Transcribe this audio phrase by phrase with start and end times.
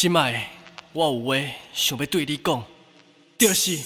[0.00, 0.48] 心爱，
[0.94, 1.36] 我有话
[1.74, 2.64] 想要对你讲，
[3.36, 3.76] 就是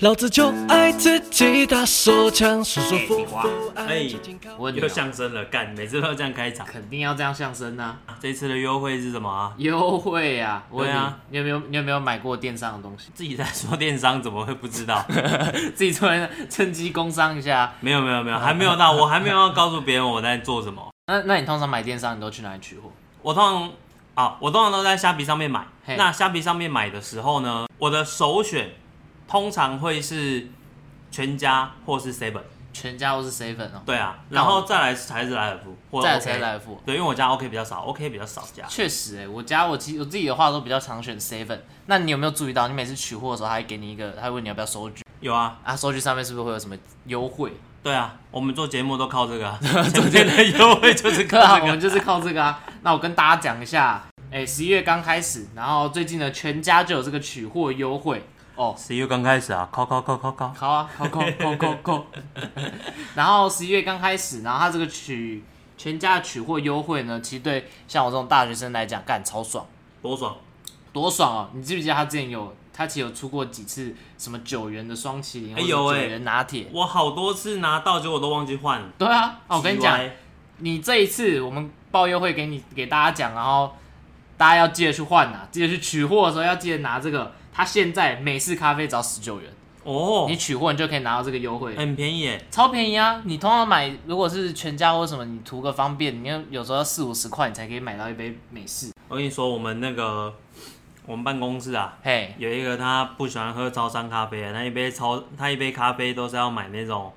[0.00, 3.36] 老子就爱自己打手枪，舒舒服服
[3.76, 4.10] 哎
[4.58, 6.66] 我问你哦相声了，干，每次都要这样开场。
[6.66, 7.96] 肯定要这样相声啊！
[8.20, 9.54] 这次的优惠是什么啊？
[9.58, 10.64] 优惠啊！
[10.68, 13.12] 我问你对啊，你有没有你有没有买过电商的东西？
[13.14, 15.06] 自己在说电商，怎么会不知道？
[15.76, 17.72] 自己突然趁机工商一下。
[17.78, 20.88] 没有没有没有，还没有到，我还没有要告诉别人我在做什么。
[21.06, 22.90] 那那你通常买电商，你都去哪里取货？
[23.22, 23.72] 我通常
[24.14, 25.66] 啊，我通常都在虾皮上面买。
[25.96, 28.74] 那虾皮上面买的时候呢，我的首选
[29.26, 30.48] 通常会是
[31.10, 32.42] 全家或是 Seven。
[32.74, 33.82] 全家或是 seven 哦。
[33.84, 36.80] 对啊，然后再来才是莱尔富，或者再来 OK 才是来付。
[36.86, 38.64] 对，因为我家 OK 比较少，OK 比较少家。
[38.66, 41.58] 确实、哎，我家我其实我自己的话都比较常选 seven。
[41.84, 45.76] 那你有没有注意到，你每次取货的时候，他会给你一个，他会问你要不要收据有啊，啊？
[45.76, 46.74] 收据上面是不是会有什么
[47.04, 47.52] 优惠？
[47.82, 49.58] 对啊，我们做节目都靠这个、啊，
[49.92, 51.38] 中间的优惠就是靠。
[51.60, 52.58] 我们就是靠这个啊。
[52.80, 58.24] 那我跟大家讲一下，哎、十一月刚开始，然后最近呢，全家就有这个取货优惠
[58.56, 58.74] 哦。
[58.78, 62.06] 十一月刚开始啊，靠靠靠靠靠，好啊，扣扣扣扣扣。
[63.14, 65.44] 然后十一月刚开始，然后它这个取
[65.76, 69.66] 全家的取货优惠呢，其实对像我这种大学生来讲，干超爽，
[70.00, 70.34] 多爽！
[70.94, 71.50] 多爽哦！
[71.52, 76.68] 你记不记得他之前有，他其实有出过几次什么九元的双麒麟，或者九哎有哎元拿铁。
[76.72, 78.82] 我好多次拿到，结果都忘记换。
[78.96, 79.98] 对啊，哦我跟你讲，
[80.58, 83.74] 你这一次我们报优惠给你给大家讲，然后
[84.42, 87.32] 大家要记得去换呐、记得去取货的时候要记得拿这个。
[87.54, 89.48] 它现在美式咖啡只要十九元，
[89.84, 92.44] 哦你，取货你就可以拿到这个优惠，很便宜耶。
[92.50, 93.22] 超便宜啊！
[93.24, 98.90] 你通常买如果是全家或什么，你图个方便，你有有时候要四五十块你才可以买到一杯美式。
[99.06, 100.34] 我跟你说，我们那个
[101.06, 107.12] 我们办公室啊，嘿，有一个他不喜欢喝超商咖啡，他一杯超他一杯咖啡都是要买那种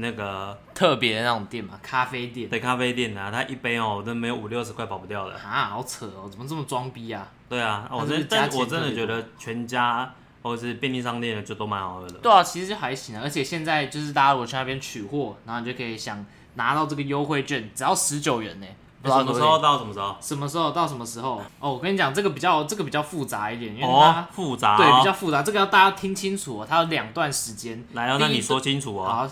[0.00, 2.48] 那个特别的那种店嘛，咖啡店。
[2.48, 5.34] 的咖啡店啊，它一杯哦都没有五六十块跑不掉的。
[5.34, 7.26] 啊，好扯哦，怎么这么装逼啊？
[7.48, 12.18] 对啊，我真但我真的觉得全家或者是便利商店的就都蛮好喝的。
[12.18, 16.24] 对啊，其实就还行啊，而且现在就是大家如果去那边取货，然后你就可以想
[16.54, 18.66] 拿到这个优惠券，只要十九元呢。
[19.00, 20.16] 不知道什么时候到什么时候？
[20.20, 21.40] 什么时候到什么时候？
[21.60, 24.76] 哦，我跟你讲，这个比较这个比较复杂一点，因为哦它、，复杂、哦。
[24.76, 27.84] 对比较复杂，这个要大家听清楚哦，它有两段时间。
[27.92, 29.04] 来哦，那你说清楚哦。
[29.04, 29.28] 好，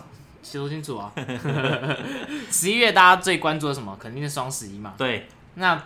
[0.52, 1.12] 说清楚啊。
[2.50, 3.96] 十一月大家最关注的什么？
[4.00, 4.94] 肯定是双十一嘛。
[4.96, 5.82] 对那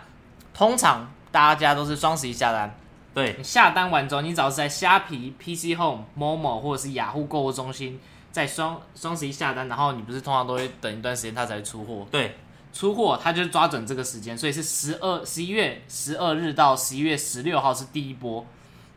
[0.53, 2.75] 通常大家都是双十一下单，
[3.13, 7.99] 对你下单完之后，你只要是在虾皮、PC Home、Momo 或者是雅虎购物中心，
[8.31, 12.35] 在双双十一下单，然后你不是通常都会等一段时间它才会出货，对，
[12.73, 18.45] 出货它就抓准这个时间，所以是十二十一月十二日到十一月十六号是第一波。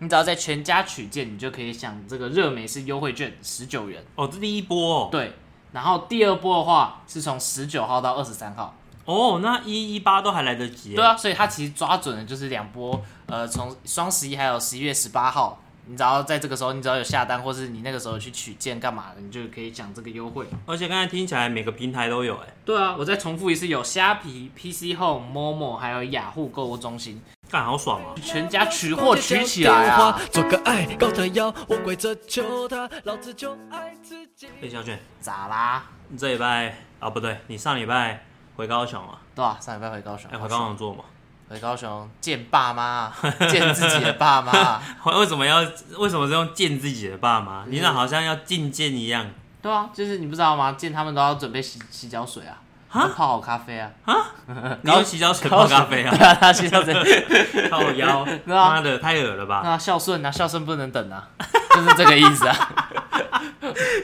[0.01, 4.05] 你只要在全家取件，你就可以享这个热美式优惠券十九元。
[4.17, 5.09] 哦，这第一波哦。
[5.11, 5.33] 对，
[5.75, 8.73] 然后第二波的话是从十九号到二十三号。
[9.05, 10.97] 哦，那一一八都还来得及耶。
[10.97, 20.47] 对啊，所以它其实抓准的就是两波，呃，从双十一还有十一月十八号，你只要在这个时候，你只要有下单，或是你那个时候去取件干嘛的，你就可以享这个优惠。
[20.65, 27.21] 而且刚才听起来每个平台都有哎，对啊，我再重复一次，有虾皮、PC Home、Momo，还有雅虎购物中心，
[27.55, 28.11] 干好爽啊。
[28.21, 30.21] 全家取货取起来啊！
[30.33, 34.49] 做个爱高的腰，我跪着求他，老子就爱自己。
[34.61, 35.85] 哎，小卷，咋啦？
[36.09, 38.25] 你这礼拜啊不对，你上礼拜
[38.57, 39.21] 回高雄啊？
[39.37, 41.05] 对啊，上礼拜回高雄，哎，回高雄做嘛？
[41.49, 43.13] 回高雄见爸妈，
[43.49, 44.83] 见自己的爸妈。
[45.17, 45.61] 为什么要
[45.99, 47.65] 为什么是用见自己的爸妈？
[47.69, 49.31] 你那好像要觐见一样。
[49.63, 50.73] 对啊，就是你不知道吗？
[50.73, 52.59] 见他们都要准备洗洗脚水啊，
[53.01, 53.91] 啊泡好咖啡啊。
[54.05, 54.15] 啊
[54.83, 56.11] 你用洗脚水泡咖啡啊？
[56.17, 56.95] 对啊，他洗脚水。
[57.71, 59.63] 泡腰，妈的太恶了吧！
[59.65, 61.27] 那孝顺啊，孝顺不能等啊，
[61.75, 62.55] 就是这个意思啊。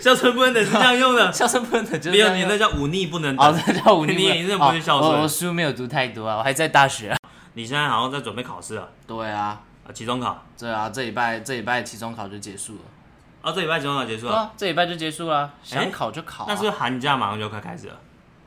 [0.01, 3.63] 孝顺不能等是这样用的，孝顺不能等就是没有你那叫忤逆不能哦，等。
[3.67, 4.39] 这叫忤逆你不能。
[4.45, 7.17] 你这不是孝顺哦我我书没有读太多啊，我还在大学啊。
[7.55, 12.81] 你现在好像在准备考试啊对啊，啊，期中考对啊，这礼拜这礼拜期中考就结束了。
[13.43, 16.47] 啊，这礼拜期中考结束了，这礼拜就结束了，想考就考啊。
[16.49, 17.95] 那是不是寒假马上就快开始了？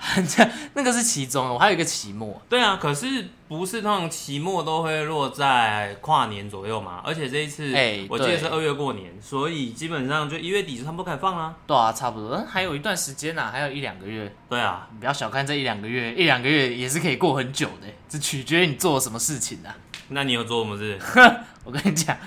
[0.27, 2.41] 这那个是期中，我还有一个期末。
[2.49, 7.01] 对啊，可是不是通常期末都会落在跨年左右嘛？
[7.05, 11.55] 而且这一次，哎对我记得是二月过年，所以基本上就一月底就差不多放啦。
[11.65, 14.31] 对啊，差不多，嗯还有一段时间呐、啊，还有一两个月。
[14.49, 19.73] 对啊，你不要小看这一两个月，一两个月也是可以过很久的，只取决于你做了什么事情啊。
[20.09, 20.99] 那你有做什么事？
[21.63, 22.17] 我跟你讲，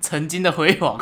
[0.00, 0.96] 曾经的辉煌。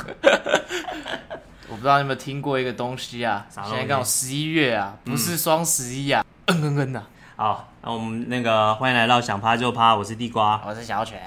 [1.72, 3.46] 我不知道你有没有听过一个东西啊？
[3.50, 7.02] 现在刚好十一月啊，不是双十一啊，嗯嗯嗯呐。
[7.34, 10.60] 好，那我们那个欢迎来到想趴就趴，我是地瓜。
[10.66, 11.19] 我是小犬，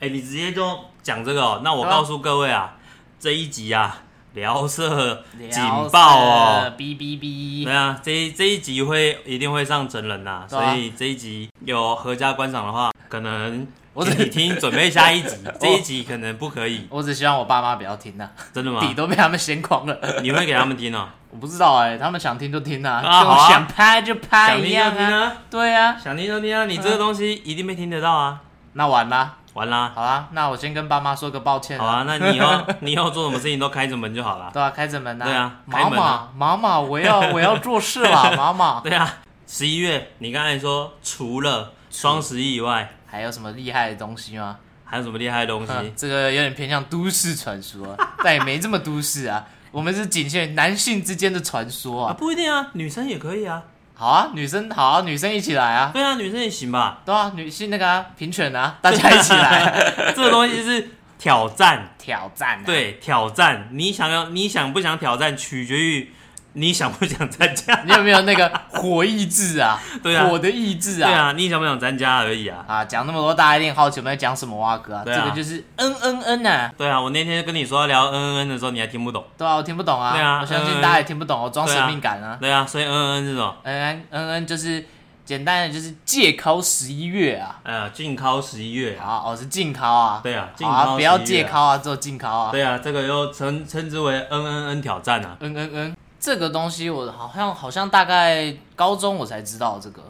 [0.00, 1.60] 哎、你直接就讲这个哦。
[1.62, 2.78] 那我告诉各位啊，
[3.18, 3.98] 这一集啊，
[4.32, 6.76] 聊色警聊报哦色。
[6.78, 7.74] 哔哔哔对。
[7.74, 18.80] 啊，这一这一集会一定会上真人呐、对啊所以这一集有合家观赏的话，可能我只听，准备下一集， 这一集可能不可以，我只希望我爸妈不要听呐、真的吗？
[18.80, 19.96] 底都被他们掀光了。
[20.22, 23.02] 你会给他们听哦，我不知道哎、他们想听就听啊，
[23.48, 24.94] 想拍就拍想听就一样啊。
[24.96, 28.38] 听啊，对啊，想听就听啊，你这个东西一定被听得到啊，
[28.74, 38.80] 那完啦，完啦，好啦，那我先跟爸妈说个抱歉好啊，那你以后 你以后做什么事情都开着门就好了，对啊，开着门呐、对啊开妈妈妈妈，我要我要做事了， 妈妈。
[38.80, 39.16] 对啊，
[39.48, 44.58] 十一月你刚才说除了双十一以外，还有什么厉害的东西吗？
[44.84, 45.72] 还有什么厉害的东西？
[45.72, 49.46] 嗯这个有点偏向都市传说， 但也没这么都市啊。
[49.72, 52.14] 我们是仅限于男性之间的传说啊，啊。
[52.14, 53.62] 不一定啊，女生也可以啊，
[53.94, 55.90] 好啊，女生好啊，女生一起来啊。
[55.92, 66.10] 对啊，女生也行吧，对啊，女性那个啊，平权啊，大家一起来 这个东西是挑战，挑战、啊。，对，挑战，你想要，你想不想挑战，取决于
[66.54, 69.80] 你想不想参加， 你有没有那个火意志啊？
[70.02, 71.08] 对啊火的意志啊。
[71.08, 72.64] 对啊，你想不想参加而已啊。
[72.66, 75.02] 啊，讲那么多，大家一定好奇我们在讲什么啊哥啊？
[75.04, 79.24] 对啊这个就是嗯嗯嗯啊，对啊，我那天跟你说要聊嗯嗯嗯的时候，你还听不懂。
[79.38, 80.12] 对啊，我听不懂啊。
[80.12, 82.36] 对啊我相信嗯大家也听不懂，我装神秘感啊。
[82.40, 83.56] 对啊，所以 N N 是什么？
[83.62, 84.84] 嗯嗯嗯嗯，就是
[85.24, 87.60] 简单的就是借考十一月啊。
[87.62, 89.06] 呃，禁考十一月啊。
[89.06, 90.20] 好，哦是禁考啊。
[90.22, 91.24] 对啊，啊，考不要11月啊。
[91.26, 92.50] 借考啊，只有禁考啊。
[92.50, 95.36] 对啊，这个又称称之为 N N N 挑战啊。
[95.40, 100.02] 嗯嗯嗯，这个东西我好像好像大概高中我才知道这个，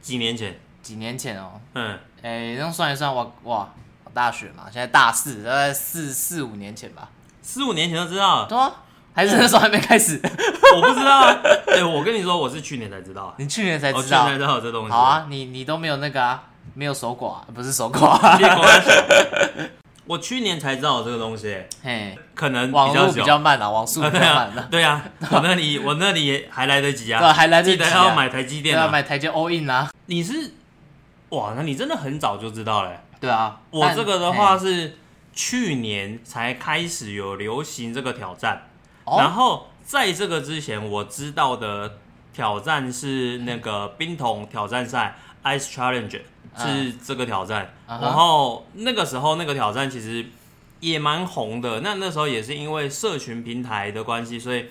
[0.00, 1.60] 几年前，几年前哦。
[1.74, 3.68] 嗯，哎，这样算一算，哇哇，
[4.04, 7.10] 我大学嘛，现在大四，大概四四五年前吧。
[7.42, 8.46] 四五年前就知道了。
[8.48, 8.72] 对啊，
[9.14, 10.18] 还是那时候还没开始，
[10.74, 11.36] 我不知道啊。
[11.66, 13.34] 对，我跟你说，我是去年才知道啊。
[13.36, 14.22] 你去年才我知道。
[14.24, 14.92] 去年才知道有这东西。
[14.92, 16.42] 好，啊，你你都没有那个啊，
[16.72, 18.38] 没有手寡，不是手寡，
[20.10, 23.26] 我去年才知道有这个东西，嘿，可能网络比比较久。
[23.28, 28.88] 较慢啊，网速 比较对啊慢的，，对啊， 我那里我那里也还来得及对啊，啊，还来得及要买台积电啊。
[28.88, 30.54] 买台阶 all in 啊，你是
[31.28, 32.98] 哇，那你真的很早就知道嘞。
[33.20, 34.96] 对啊，我但这个的话嘿是
[35.32, 38.62] 去年才开始有流行这个挑战，
[39.04, 41.98] 哦然后在这个之前我知道的
[42.34, 45.14] 挑战是那个冰桶挑战赛
[45.44, 46.20] Ice Challenge
[46.56, 50.26] 是这个挑战，然后那个时候那个挑战其实
[50.80, 54.66] 也蛮红的，那那时候也是因为社群平台的关系，所以。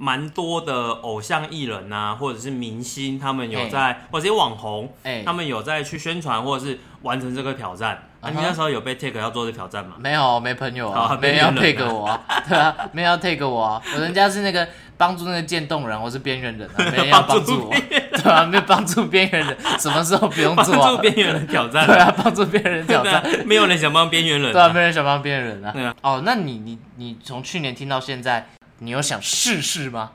[0.00, 3.68] 蛮多的偶像艺人呐、或者是明星，他们有嘿。
[3.68, 8.00] 在，或者是网红，哎他们有在去宣传或者是完成这个挑战。
[8.20, 9.96] 那、嗯哼你那时候有被 take 要做这挑战吗？
[9.98, 20.98] 没有没朋友好啊，没人要 take 我啊，对啊，没人要 take 我啊，我人家是那个帮助那个渐冻人，或是边缘人啊， 没人要帮助我， 对啊，没有帮助边缘人，什么时候不用做啊助？
[20.98, 25.70] 边缘人挑战、 对啊，帮助边缘人挑战，没有人想帮边缘人、对啊，没人想帮边缘人啊。
[25.72, 28.50] 对啊哦，那你你你从去年听到现在，
[28.80, 30.10] 你有想试试吗？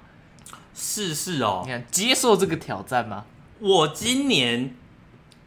[0.75, 3.23] 试试哦你，看接受这个挑战吗？
[3.59, 4.75] 我今年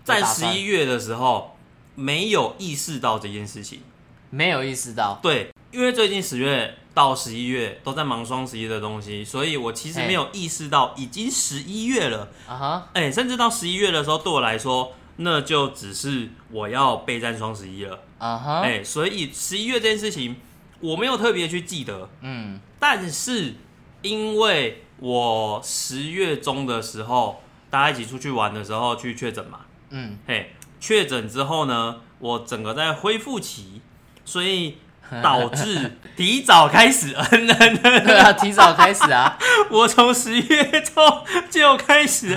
[0.03, 1.59] 在十一月的时候
[1.95, 3.83] 没有意识到这件事情。
[4.31, 12.31] 没有意识到，对，因为最近十月到十一月都在忙双十一的东西，所以我其实没有意识到已经十一月了。
[12.49, 18.01] 啊哈，哎、甚至到十一月的时候，对我来说，那就只是我要备战双十一了。
[18.17, 20.37] 啊哈，哎、所以十一月这件事情，
[20.81, 23.57] 我没有特别去记得，嗯，但是
[24.01, 33.83] 因为我十月中的时候，大家一起出去玩的时候去确诊嘛，嗯，嘿，确诊之后呢，我整个在恢复期，
[34.25, 34.79] 所以
[35.23, 37.13] 导致提早开始。
[37.17, 39.39] 啊，提早开始啊，
[39.71, 42.37] 我从十月中就开始。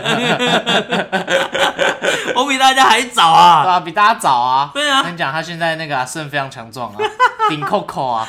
[2.36, 3.64] 我比大家还早啊。
[3.64, 4.72] 对啊，啊，比大家早啊。
[4.74, 5.04] 对啊。
[5.04, 6.98] 跟你讲，他现在那个啊肾非常强壮啊，
[7.50, 8.28] 顶 Coco 啊，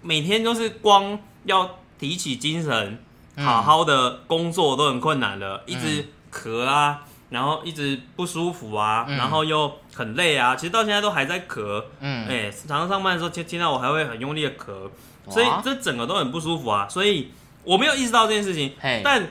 [0.00, 1.68] 每天都是光要
[1.98, 2.98] 提起精神，
[3.36, 3.44] 嗯。
[3.44, 7.00] 好好的工作都很困难了，一直咳啊，
[7.32, 14.90] 然后一直不舒服啊，嗯然后又很累啊，其实到现在都还在咳，嗯，哎、常常上班的时候听听到我还会很用力的咳，
[15.30, 17.32] 所以哇这整个都很不舒服啊，所以
[17.64, 19.22] 我没有意识到这件事情嘿，但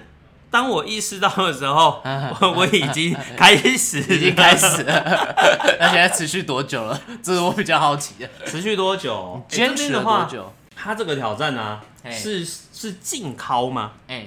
[0.50, 5.36] 当我意识到的时候， 嗯我我已经开始已经开始了，
[5.80, 7.00] 那现在持续多久了？
[7.24, 9.42] 这是我比较好奇的，持续多久？
[9.50, 10.26] 哎坚持了多？
[10.30, 10.54] 久？
[10.76, 13.92] 他这个挑战呢、嘿是是禁考吗？
[14.08, 14.26] 哎，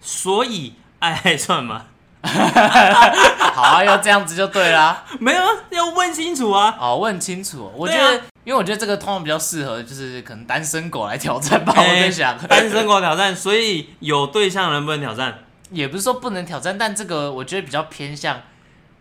[0.00, 1.86] 所以爱算吗？
[3.54, 5.04] 好啊，要这样子就对啦。
[5.20, 6.76] 没有，啊，要问清楚啊。
[6.78, 8.14] 哦，问清楚，我觉得，
[8.44, 11.72] 因为我觉得这个通常比较适合，就是可能单身狗来挑战吧。
[11.76, 15.38] 我在想，哎单身狗挑战，所以有对象能不能挑战？
[15.70, 18.40] 也不是说不能挑战，但这个我觉得比较偏向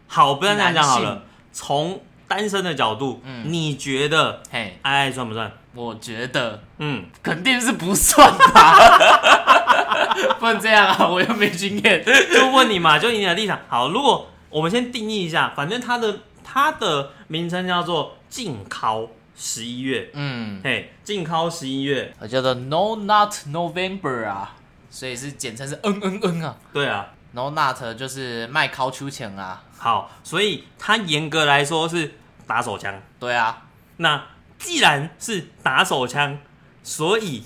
[0.08, 1.22] 好，不要这样讲好男了。
[1.52, 5.52] 从单身的角度，嗯你觉得嘿，爱爱算不算？
[5.76, 9.15] 我觉得嗯，肯定是不算吧，
[10.46, 12.06] 不能这样啊，我又没经验。
[12.06, 13.60] 就问你嘛，就以你的立场。
[13.68, 24.56] 好，如果我们先定义一下，反正他的它的名称叫做禁考十一月，嗯，嘿，禁考十一月，我叫做 No Not November 啊，
[24.92, 26.56] 所以是简称是嗯嗯嗯啊。
[26.72, 32.14] 对啊，No Not 就是卖烤秋钱啊，好，所以它严格来说是
[32.46, 33.02] 打手枪。
[33.20, 33.64] 对啊，
[33.98, 34.24] 那
[34.60, 36.38] 既然是打手枪，
[36.84, 37.44] 所以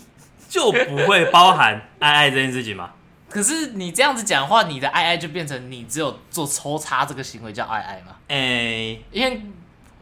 [0.50, 2.90] 就不会包含爱爱这件事情嘛？
[3.30, 8.14] 可是你这样子讲话，你的爱爱就变成你只有做抽插这个行为叫爱爱嘛？
[8.28, 9.42] 诶、因为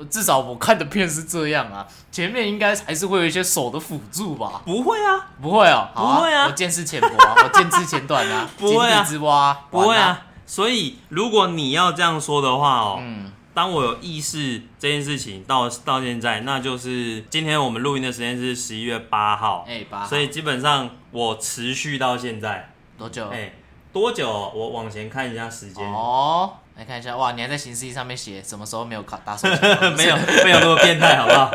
[0.10, 4.62] 至少我看的片是这样啊，前面应该还是会有一些手的辅助吧？
[4.64, 10.26] 不会啊，不会哦，好不会啊我见识浅薄啊， 我见识浅短啊，不会啊井底之蛙，不会啊。
[10.46, 23.28] 所以如果你要这样说的话哦，嗯，当我有意识这件事情到到现在，那就是今天我们录音的时间是十一月八号，哎、八号，所以基本上我持续到现在，多久？
[23.30, 23.52] 哎、
[23.92, 24.30] 多久？
[24.54, 29.60] 我往前看一下时间，哦，来看一下，哇，你还在行事历上面写什么时候没有考打手枪？
[29.98, 31.50] 没有没有那么变态，好不好？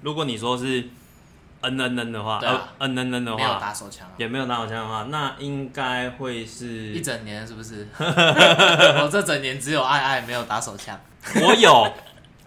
[0.00, 0.80] 如果你说是
[1.60, 7.86] 嗯嗯嗯的话，对啊呃 N N N 的没有，打手枪啊，也没有打手枪的话，那应该会是一整年是不是？
[8.00, 10.98] 我这整年只有爱爱，没有打手枪。
[11.42, 11.92] 我有，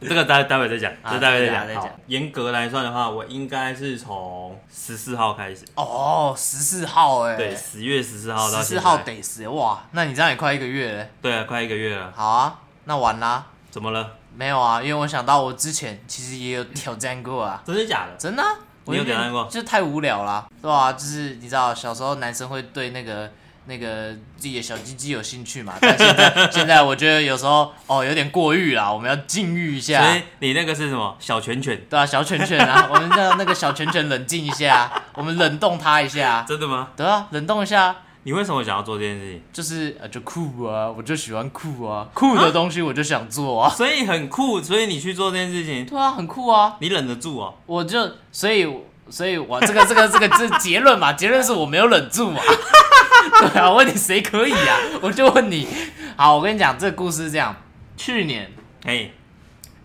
[0.02, 1.82] 这个待待会再讲，啊这待会再讲。
[1.82, 9.84] 好严格来算的话，我应该是从十四号开始，哦，十四号哎、对，十月十四号到十四号得死哇！
[9.92, 11.08] 那你这样也快一个月了。
[11.22, 13.46] 对啊，快一个月了，好啊，那完啦。
[13.72, 14.12] 怎么了？
[14.36, 18.16] 没有啊，因为我想到我之前其实也有挑战过啊，真的假的？
[18.18, 18.50] 真的啊、
[18.84, 23.32] 我你有挑战过就是太无聊啦，对吧、就是你知道，小时候男生会对那个
[23.68, 30.16] 那个自己的小鸡鸡有兴趣嘛，但现在 现在我觉得有时候哦有点过誉啦，我们要禁欲一下所。
[30.18, 31.82] 以你那个是什么小拳拳？
[31.90, 36.90] 对啊，小拳拳啊，我们让那个小拳拳冷静一下，我们冷冻它一下， 真的吗？
[36.96, 39.42] 对啊，冷冻一下，你为什么想要做这件事情？
[39.52, 47.52] 就是呃就酷啊，我就喜欢酷啊，酷的东西我就想做啊，所以很酷，所以你去做这件事情， 对啊，很酷啊，你忍得住啊。
[47.66, 48.68] 我就所以
[49.10, 52.42] 所以我这个这个这个这结论嘛，结论是我没有忍住嘛，
[53.52, 54.78] 对啊，问你谁可以啊？
[55.02, 55.68] 我就问你，
[56.16, 57.56] 好，我跟你讲这个故事是这样，
[57.98, 58.50] 去年
[58.86, 59.10] 哎，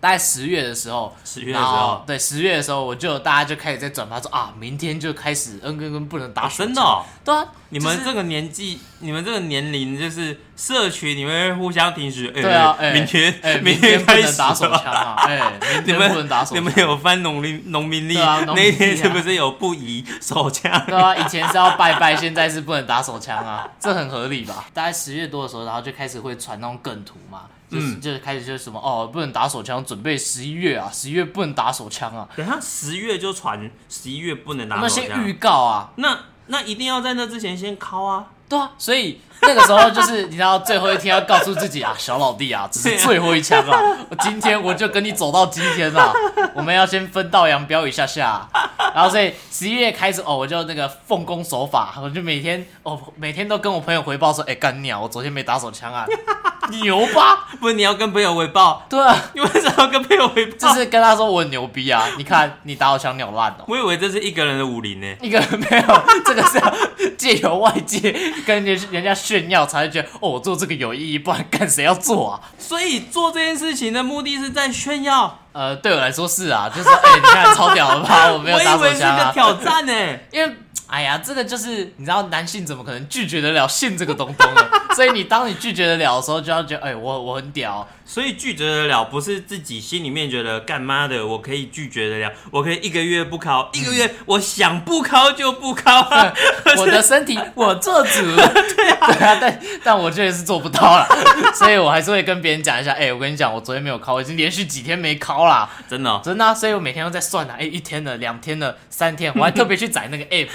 [0.01, 7.05] 大概十月的时候，十月的时候，对十月的时候，我就大家就开始在转发说啊，明天就开始嗯跟跟不能打啊，手枪真的哦。
[7.23, 15.37] 对啊，你们这个年纪，你们这个年龄，就是社群，你们会互相提示，哎对啊，哎、明天，哎、明天不能打手吧枪啊，哎、
[15.71, 16.63] 明你天们不能打手枪。
[16.63, 18.15] 你们有翻农民农民历？
[18.15, 20.83] 农民历啊那一天是不是有不宜手枪？
[20.87, 24.65] 对啊，以前是要拜拜，现在是不能打手枪啊，这很合理吧？
[24.73, 35.33] 大概十月多的时候，然后就开始会传那种梗图嘛，就是、嗯就是开始就是什么哦，不能打手枪，准备十一月啊，十一月不能打手枪啊，等下十月就传，十一月不能我打手枪那先预。
[35.33, 38.27] 告啊，那那一定要在那之前先敲啊！
[38.49, 46.13] 对啊，所以那个时候就是你知道最后一天要告诉自己啊，小老弟啊，只是最后一枪啊，我今天我就跟你走到今天啊，
[46.53, 48.47] 我们要先分道扬镳一下下，
[48.93, 56.05] 然后所以十一月开始哦，我就那个奉公守法，我就每天哦每天都跟我朋友回报说，哎干鸟，我昨天没打手枪啊，
[56.69, 57.47] 牛吧？
[57.59, 60.57] 不是你要跟朋友回报，对啊，你为什么要跟朋友回报？
[60.57, 63.65] 就是跟他说我很牛逼啊，你看你打手枪鸟烂哦。
[63.67, 65.07] 我以为这是一个人的武林呢。
[65.21, 66.73] 一个人没有，这个是要
[67.17, 68.11] 借由外界
[68.45, 72.41] 跟人家人家炫耀，才会觉得哦，我做这个有意义，不然干谁要做啊？
[72.59, 78.31] 所以做这件事情的目的是在炫耀，呃，对我来说是啊，就是你看超屌了吧？
[78.33, 79.93] 我没有打我以为是手枪啊，个挑战呢。
[80.31, 80.55] 因为。
[80.87, 84.61] 哎呀，这个就是你知道，男性怎么可能拒绝得了性这个东东呢？
[84.93, 96.33] 所以你当你拒绝得了的时候，就要觉得，哎、我我很屌，所以拒绝得了，不是自己心里面觉得干妈的，我可以拒绝得了，我可以一个月不考，一个月我想不考就不考啊。
[96.77, 98.19] 我的身体我做主。
[98.75, 101.07] 对啊，对啊但但我确实是做不到了，
[101.55, 105.69] 所以我还是会跟别人讲一下，哎、我跟你讲，我昨天没有考，我已经连续几天没考啦。
[105.89, 110.49] 真的哦、真的、啊，所以我每天都在算啊，哎、一天的、两天的、三天，我还特别去载那个 app，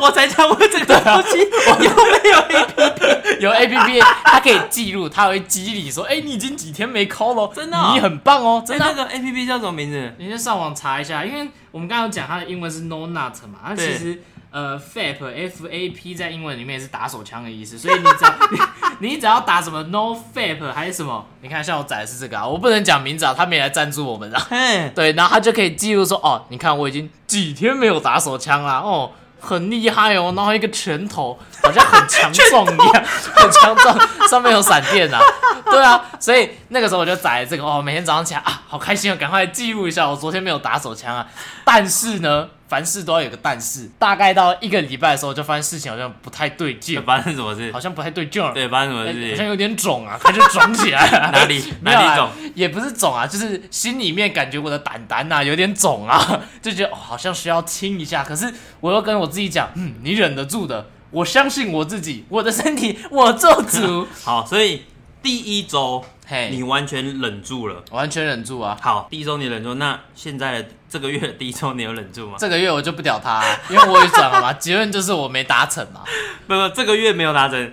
[0.00, 7.92] 我才讲我这个东西有没有 app，有 app，它可以记录，它会激励说，哎、你已经几天没考了，真的哦？
[7.94, 8.84] 你很棒哦，真的。
[8.84, 10.14] 啊、那个 A P P 叫什么名字？
[10.18, 18.58] 你先上网查一下，因为我们刚刚有讲它的英文是 no nut 嘛，它其对实呃 fap f a p 在英文里面也是打手枪的意思，所以你只要你
[19.10, 24.46] 你只要打什么 no fap 还是什么，你看像我载的是这个啊，我不能讲名字啊，他没来赞助我们啊。
[24.50, 33.04] 嘿，对，然后他就可以记录说，哦，你看我已经几天没有打手枪啦，哦，很厉害哦，然后一个拳头好像很强壮一样，
[33.34, 35.18] 很强壮，上面有闪电啊，
[35.64, 41.26] 对啊，所以那个时候我就载这个，哦，每天早上起来啊，好开心哦，赶快记录一下我昨天没有打手枪啊，
[41.64, 42.48] 但是呢。
[42.70, 43.90] 凡事都要有个但是。
[43.98, 47.80] 大概到一个礼拜的时候，就发现事情好像不太对劲，发生什么事好？
[47.80, 51.32] 像不太对劲儿，对，发生什么哎事好像有点肿啊，开始肿起来 了。
[51.32, 52.30] 哪里哪里肿？
[52.54, 58.22] 也不是肿啊，就是心里面感觉我的胆胆呐、有点肿啊， 就觉得、哦、好像需要清一下。
[58.22, 64.06] 可是我又跟我自己讲，嗯，你忍得住的，我相信我自己，我的身体我做主。
[64.22, 64.84] 好，所以
[65.22, 66.04] 第一周
[66.50, 67.82] 你，完全忍住了。
[67.90, 68.76] 完全忍住啊！
[68.80, 72.36] 好，第一周你忍住，那现在的这个月的第一周你有忍住吗？
[72.38, 76.02] 这个月我就不屌他、啊，因为我也转了嘛， 结论就是我没达成嘛。
[76.46, 77.72] 不不，这个月没有达成。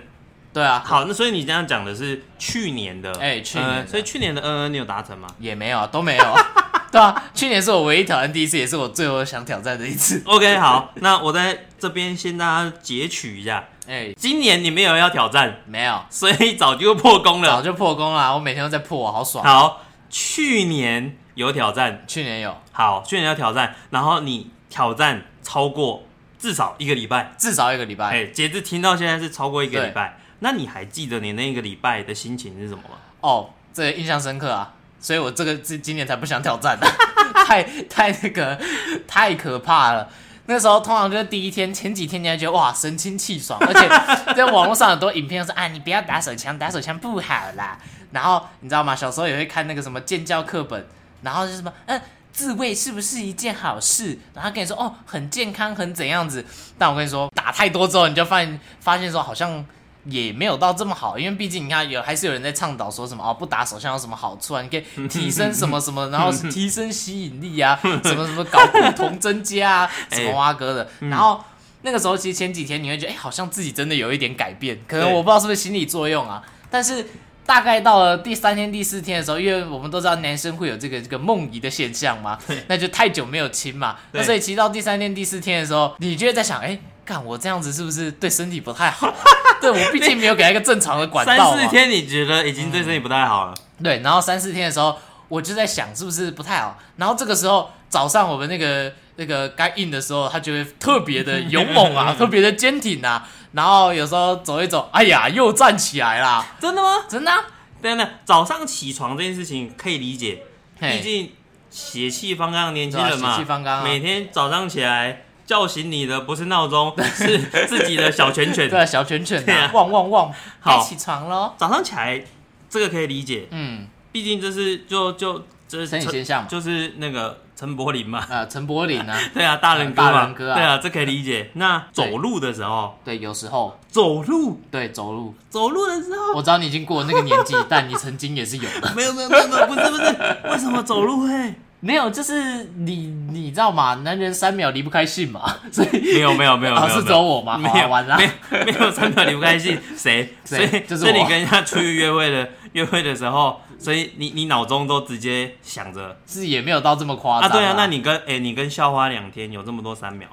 [0.52, 6.46] 对啊，好，那所以你这样讲的是去年的，哎去年呃所以去年的嗯嗯你有达成吗也没有啊，都没有啊。
[6.92, 10.22] 对啊，去年是我唯一挑战第一次，也是我最后想挑战的一次。
[10.24, 17.48] ？OK，好，那我在这边先大家截取一下， 哎、今年你没有要挑战，没有，所以早就破功了。
[17.48, 19.44] 早就破功了，我每天都在破，好爽。
[19.44, 26.04] 好，去年有挑战，去年有，好，去年要挑战，然后你挑战超过
[26.38, 28.06] 至少一个礼拜，至少一个礼拜。
[28.06, 32.96] 哎，截至听到现在是超过一个对礼拜，那你还记得你那个礼拜的心情是什么吗？
[33.20, 36.86] 哦，这个印象深刻啊，所以我这个今今年才不想挑战、啊，
[37.46, 38.58] 太太那个
[39.06, 40.08] 太可怕了。
[40.46, 43.88] 那时候通常就是第一天，前几天你还觉得哇神清气爽，而且
[44.34, 47.78] 在网络上很多影片说啊你不要打手枪，打手枪不好啦。
[48.12, 48.96] 然后你知道吗？
[48.96, 50.86] 小时候也会看那个什么建教课本，
[51.22, 52.00] 然后就是什么嗯。
[52.30, 54.16] 自慰是不是一件好事？
[54.32, 56.44] 然后跟你说哦，很健康，很怎样子。
[56.78, 59.64] 但我跟你说，打太多之后，你就发现发现说好像
[60.10, 64.62] 也没有到这么好，因为毕竟你看有还是有人在倡导说什么哦，不打手枪有什么好处啊？
[64.62, 70.88] 你可以 提升什么什么，然后 提升吸引力啊，什么什么搞不同增加啊， 什么蛙哥的。
[71.00, 71.42] 然后
[71.82, 77.06] 那个时候其实前几天你会觉得，哎、好像自己真的有一点改变，可能我不知道是不是心理作用啊，但是。
[77.48, 89.14] 大概到了第三天、第四天的时候，因为我们都知道男生会有这个这个梦遗的现象嘛，那就太久没有亲嘛，那所以其实到第三天、第四天的时候，你就会在想，哎、干我这样子是不是对身体不太好、 啊？
[89.62, 91.64] 对我毕竟没有给他一个正常的管道三。
[91.64, 94.94] 四天你觉得已经对身体不太好了，对，然后三四天的时候，
[95.28, 96.78] 我就在想是不是不太好。
[96.96, 103.26] 然后这个时候早上我们那个那个该硬的时候，他就会特别的 勇猛啊，特别的坚挺啊。
[103.52, 107.04] 然后有时候走一走，哎呀，又站起来啦， 真的吗？
[107.08, 107.38] 真的、啊。
[107.80, 110.42] 对那早上起床这件事情可以理解，
[110.80, 111.32] 毕，竟
[111.70, 118.68] 血气方刚的年轻人嘛，血气方刚啊每天早上起来叫醒你的不是闹钟，是自己的小拳拳。
[118.70, 121.54] 对啊，小拳拳对啊啊，旺旺旺，好该起床喽。
[121.56, 122.22] 早上起来
[122.68, 126.48] 这个可以理解，嗯，毕竟这是就就这生理现象嘛。
[126.50, 131.50] 就是那个陈柏霖嘛，啊，陈柏霖啊， 对啊，大人哥嘛，大人哥啊对啊，这可以理解。
[131.54, 138.92] 那走路的时候，对，有时候走路对走路，走路的时候，我知道你已经过了那个年纪， 但你曾经也是有的。
[138.94, 140.04] 没有没有没有没有，不是不是，
[140.52, 141.54] 为什么走路会？
[141.80, 143.94] 没有，就是你你知道吗？
[144.02, 147.56] 男人三秒离不开性嘛， 所以没有没有没有是有没有只有我吗？
[147.56, 148.24] 没有完了没，
[148.58, 150.34] 有没有三秒离不开性， 谁？
[150.44, 160.28] 所以谁就是所以你跟人家出去约会的约会的时候，所以你你脑中都直接想着是也没有到这么夸张啊，张对啊，那你跟哎、你跟校花两天有这么多三秒，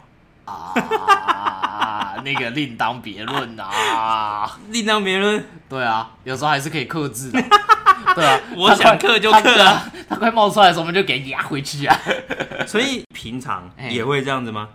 [0.46, 4.58] 啊， 那个另当别论啊。
[4.72, 5.46] 另当别论。
[5.70, 7.44] 对啊，有时候还是可以克制的。
[8.14, 11.98] 对啊， 我想克就克啊他对啊，他快冒出来的时候，我们就给压回去啊。
[12.68, 14.70] 所以平常哎也会这样子吗？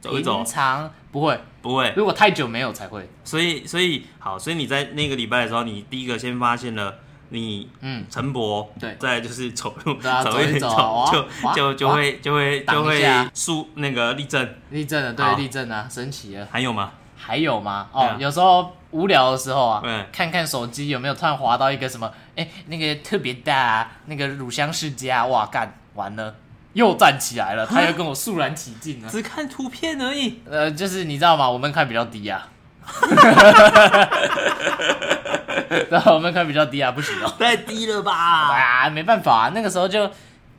[0.00, 3.08] 走一走平常不会，不会，如果太久没有才会。
[3.24, 6.94] 所以所以好，所以你在那个礼拜的时候，你第一个先发现了
[7.30, 11.24] 你嗯，陈博，对再就是走路，走一一走就
[11.54, 16.46] 就就会就会就会一下树那个立正，立正了，好对，立正啊，升旗了。
[16.52, 16.92] 还有吗？
[17.16, 17.88] 还有吗？
[17.92, 26.34] 哦，有时候无聊的时候啊，对看看手机有没有突然滑到一个什么，哎，那个特别大、啊，那个乳香世家，哇，干完了，
[26.74, 29.08] 又站起来了，他又跟我肃然起敬了。
[29.08, 30.42] 只看图片而已。
[30.48, 31.48] 呃，就是你知道吗？
[31.48, 32.48] 我们看比较低啊。
[35.90, 37.34] 然后，我们看比较低啊，不行哦。
[37.38, 38.12] 太低了吧？
[38.12, 40.08] 啊，没办法啊，那个时候就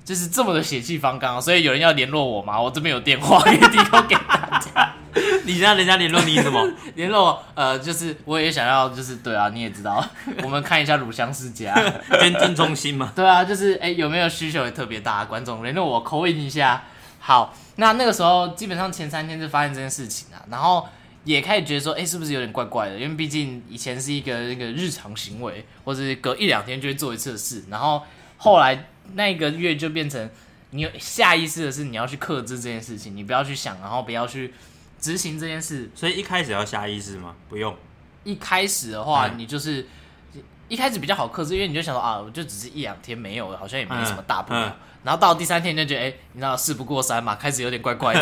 [0.04, 4.94] 就是这么的血气方刚，所以有人要联络我嘛，我这边有电话 可以提供给大家。
[5.46, 6.70] 你知道人家联络你什么？
[6.96, 10.06] 联络我呃，就是我也想要，就是对啊，你也知道，
[10.44, 11.74] 我们看一下乳香世家。
[12.20, 13.12] 捐赠中心嘛？
[13.16, 16.84] 对啊，就是哎、有没有需求也特别大，观众联络我口音一下。
[17.20, 20.88] 好，那那个时候基本上前三天就发现这件事情啊，然后
[21.24, 22.98] 也开始觉得说，哎、是不是有点怪怪的？
[22.98, 28.02] 因为毕竟以前是一个那个日常行为，或者是隔一两天就会做一次的事，然后
[28.38, 30.30] 后来那一个月就变成
[30.70, 34.54] 你有下意识的是你要去克制这件事情，你不要去想，然后不要去
[35.00, 35.90] 执行这件事。
[35.96, 37.36] 所以一开始要下意识吗？
[37.50, 37.76] 不用。
[38.24, 39.88] 一开始的话，嗯你就是
[40.68, 44.76] 一开始比较好克制，因为你就想说啊，我就只是一两天没有，好像也没什么大不了。
[45.04, 48.20] 然后到第三天就觉得，哎、你知道事不过三嘛，开始有点怪怪的，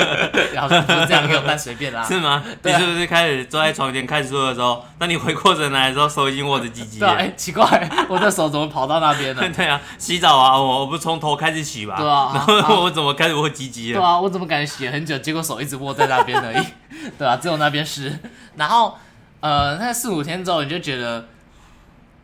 [0.58, 2.02] 好像不是这样用，但随便啦。
[2.04, 2.42] 是吗？
[2.62, 7.18] 你是不是开始坐在床前看书的时候，当你回过神来的时候，手已经握着鸡鸡对啊，了？
[7.18, 9.48] 哎、奇怪， 我的手怎么跑到那边了？
[9.52, 11.96] 对啊，洗澡啊，我我不是从头开始洗吧？
[11.98, 14.00] 对啊然啊后我怎么开始握鸡鸡了？
[14.00, 16.64] 对啊，我怎么感觉洗了很久，结果手一直握在那边而已，
[17.18, 18.18] 对啊，只有那边湿。
[18.56, 18.96] 然后，
[19.40, 21.26] 呃，那四五天之后，你就觉得，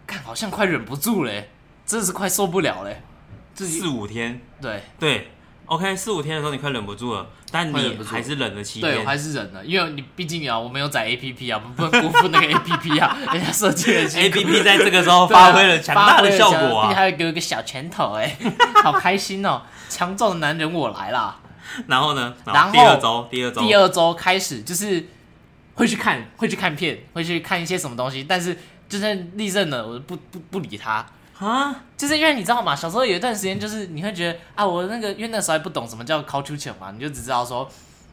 [0.07, 1.51] 看好像快忍不住嘞，
[1.85, 3.03] 真的是快受不了嘞。
[3.61, 5.31] 自己四五天，对对
[5.67, 9.07] ，OK，四五天的时候你快忍不住了，但你快忍不住还是忍了七对，我天。
[9.07, 16.95] 还是忍了，因为你毕竟啊，我没有载 A P P 啊，我们不能辜负那个 A P P 啊，人家设计的 A P P 在这个时候 发挥了强大的效果啊！
[16.95, 18.35] 还有给我一个小拳头、哎，
[18.83, 19.61] 好开心哦！
[19.91, 21.39] 强壮的男人我来啦。
[21.87, 22.35] 然后呢？
[22.47, 25.07] 然后第二周，第二周，第二周开始就是
[25.75, 28.57] 会去看，会去看片，会去看一些什么东西，但是
[28.89, 31.05] 就算立正了，我不不不理他。
[31.41, 32.77] 啊，就是因为你知道吗？
[32.77, 37.67] 小时候有一段时间，就是你会觉得啊，我那个因为那时候还不懂什么叫 culture 嘛，你就只知道说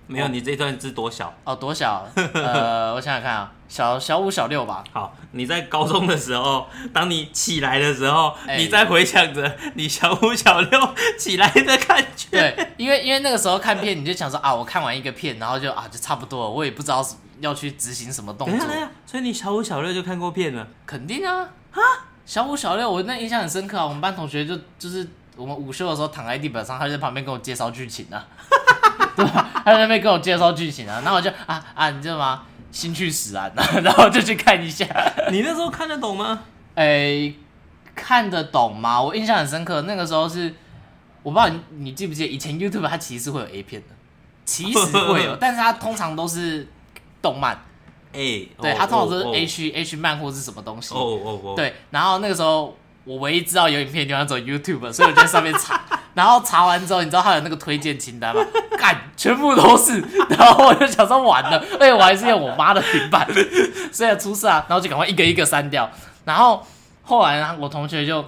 [0.08, 1.34] 没有，你这段是多小？
[1.44, 10.80] 哦多小， 呃，我想想看啊，小小五小六吧，好，你在高中的时候，当你起来的时候，哎你在回想着你小五、小六
[11.20, 12.30] 起来的感觉。
[12.32, 17.06] 对，因为因为那个时候看片，你就想说啊，我看完一个片，然后就啊就差不多了，我也不知道
[17.42, 20.66] 要去执行什么动作等一下，，等一下，所以你小五、小六就看过片了？
[20.86, 21.82] 肯定啊啊！
[22.28, 23.86] 小五小六，我那印象很深刻啊。
[23.86, 28.28] 我们班同学就就是我们午休的时候躺在地板上，他就在旁边跟我介绍剧情啊，
[29.16, 29.50] 对吧？
[29.64, 32.44] 他在那边跟我介绍剧情啊，然后我就啊啊，你知道吗？
[32.70, 34.86] 兴趣使然啊， 然后就去看一下。
[35.32, 36.42] 你那时候看得懂吗？
[36.76, 37.34] 诶、
[37.96, 39.02] 看得懂吗？
[39.02, 40.54] 我印象很深刻，那个时候是
[41.24, 43.96] 我不知道你你记不记得，以前 YouTube 它其实是会有 A 片的，
[44.44, 46.68] 其实会有， 但是它通常都是
[47.22, 47.58] 动漫，
[48.14, 50.94] 哎，对，哦它通常都是哦 H、H 漫或是什么东西。
[50.96, 55.82] 哦哦哦，，对，然后那个时候我唯一知道有影片的地方只有 YouTube，所以我就在上面查，
[56.14, 58.42] 然后查完之后，你知道它有那个推荐清单吗？
[58.78, 63.28] 干，全部都是，然后我就想说完了，而且我还是用我妈的平板，
[63.92, 65.90] 所以出事啊，然后就赶快一个一个删掉，
[66.26, 66.66] 然后
[67.04, 68.24] 后来呢，我同学就。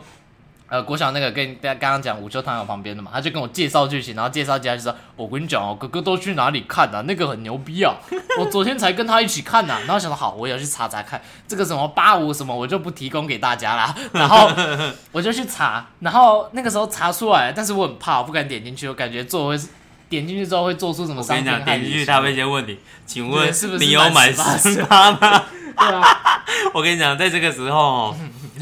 [0.69, 7.03] 呃，国小那个跟大家刚刚讲午休堂有旁边的嘛，他就跟我介绍剧情，然后介绍接下来就说：“我跟你讲哦，哥哥都去哪里看啊？
[7.07, 7.95] 那个很牛逼啊！
[8.39, 13.95] 我昨天才跟他一起看呐、然后想说好，我也要去查查看这个什么八五什么，我就不提供给大家啦。
[14.13, 14.47] 然后
[15.11, 19.69] 我就去查，然后那个时候查出来，但是我很怕，我不敢点进去，我感觉做会是
[20.07, 22.77] 点进去之后会做出什么我跟你讲，点进去他会先问你，
[23.07, 25.45] 请问是不是你有满满十八吗？
[25.79, 28.15] 对啊，我跟你讲，在这个时候哦，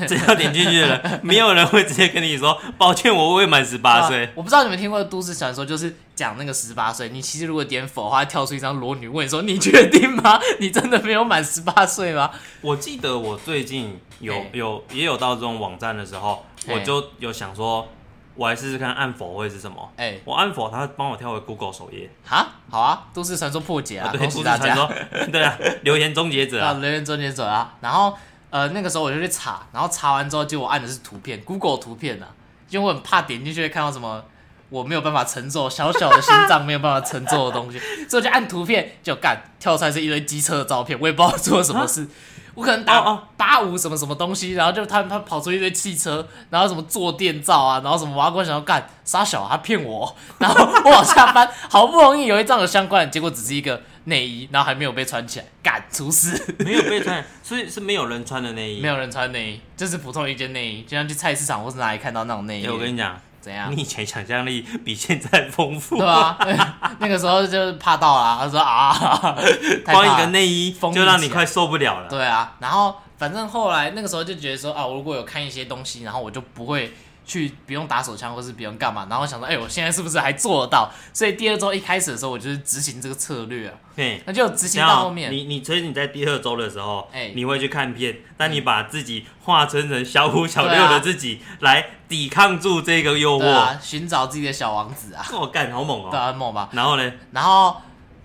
[0.05, 4.29] 只要点进去的人，没有人会直接跟你说，抱歉，我未满十八岁。
[4.35, 10.39] 我不知道你们听过的都市传说，就是讲那个十八岁，你其实如果点否的话，会跳出一张裸女问你说：“你确定吗？
[10.59, 12.29] 你真的没有满十八岁吗
[12.61, 17.87] 我记得我最近有有也有到这种网站的时候，我就有想说，
[18.35, 19.91] 我来试试看按否会是什么。
[19.95, 24.11] 哎我按否，他帮我跳回 Google 首页。？”哈，好啊，都市传说破解啊！
[24.11, 24.91] 都市传说，
[25.31, 27.75] 对啊，留言终结者啊，啊，留言终结者啊。
[27.81, 28.17] 然后
[28.57, 32.25] 呃，那个时候我就去查，然后查完之后，结果我按的是图片，Google 图片啊，
[32.69, 34.23] 因为我很怕点进去会看到什么
[34.69, 37.77] 我没有办法承受，小小的心脏没有办法承受的东西，
[38.09, 42.07] 所以我就按图片，就干跳出来是一堆机车的照片，我也不知道做了什么事。
[42.55, 42.99] 我可能打
[43.37, 56.55] 八五什么什么东西，然后就他他跑出一堆汽车，然后什么坐垫照啊，然后什么，我要跟我想要干傻小啊，他骗我，然后我往下翻， 好不容易有一张有相关的，结果只是一个内衣，然后还没有被穿起来，干出事。
[56.59, 58.81] 没有被穿，所以是没有人穿的内衣。
[58.81, 62.65] 没有人穿内衣，就是普通的一件内衣，就像去菜市场或是哪里看到那种内衣。
[62.65, 63.69] 哎，我跟你讲，怎样？
[63.69, 65.97] 你以前想象力比现在丰富。
[65.97, 66.37] 对啊？
[66.99, 69.37] 那个时候就是怕到了，他说啊，
[69.85, 72.09] 光一个内衣封就让你快受不了了。
[72.09, 76.93] 对啊，然后反正后来那个时候就觉得说啊，我如果有看一些东西，然后我就不会
[77.27, 80.89] 去不用打手枪或是不用干嘛，然后想说，哎、我现在是不是还做得到？
[81.13, 93.77] 所以第二周一开始的时候，我就是执行这个策略啊，对，那就执行到后面，你你所以你在第二周的时候，哎你会去看片，但你把自己化成成小五小六的自己，来抵抗住这个诱惑。
[93.81, 96.23] 寻找自己的小王子啊，我干，好猛对哦！
[96.23, 96.69] 啊，很猛吧？
[96.71, 97.75] 然后呢，然后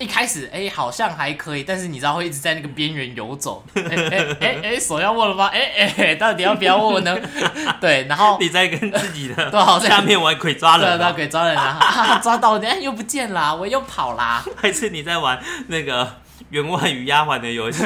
[0.02, 5.46] 一开始哎、好像还可以，但是你知道会一直在那个边缘游走，哎哎哎哎，手要握了吗？
[5.54, 7.16] 哎哎，到底要不要握呢？
[7.80, 16.16] 对，然后你在跟自己的 对好下面玩鬼抓对对，人哦，给抓人啊，啊抓到你，哎又不见啦，我又跑啦， 还是你在玩那个
[16.52, 17.82] 员外与丫鬟的游戏，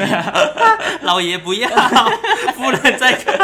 [1.02, 1.68] 老爷不要，
[2.54, 3.38] 夫人在看。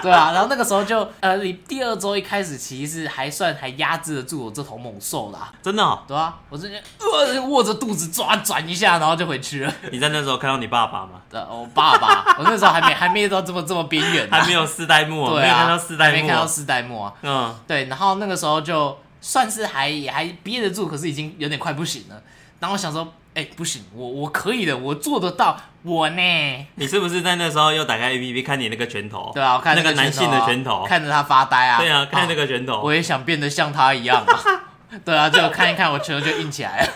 [0.00, 9.74] 对啊，然后那个时候就呃，你第二周一开始其实还算还压制得住我这头猛兽啦，真的、哦，对啊，我直接呃握着肚子抓转一下，然后就回去了。
[9.90, 11.20] 你在那时候看到你爸爸吗？
[11.28, 16.46] 对，我爸爸，我那时候还没还没到这么这么边缘、啊，还没有四代目哦，对啊，没有看到四代目、还没看到哦。
[16.46, 17.12] 四代目啊。
[17.22, 22.22] 嗯，对，然后那个时候就算是还也还憋得住，可是已经有点快不行了。
[22.62, 26.66] 然后我想说，哎、不行，我我可以的，我做得到，我呢？
[26.76, 29.32] 你是不是在那时候又打开 A P P 看你那个拳头？
[29.34, 30.84] 对啊，我看那个男性的拳拳头。
[30.86, 31.78] 看着他发呆啊。
[31.82, 32.80] 对啊，看那个拳头。
[32.80, 34.40] 我也想变得像他一样啊。
[35.04, 36.92] 对啊，就看一看我拳头就硬起来了。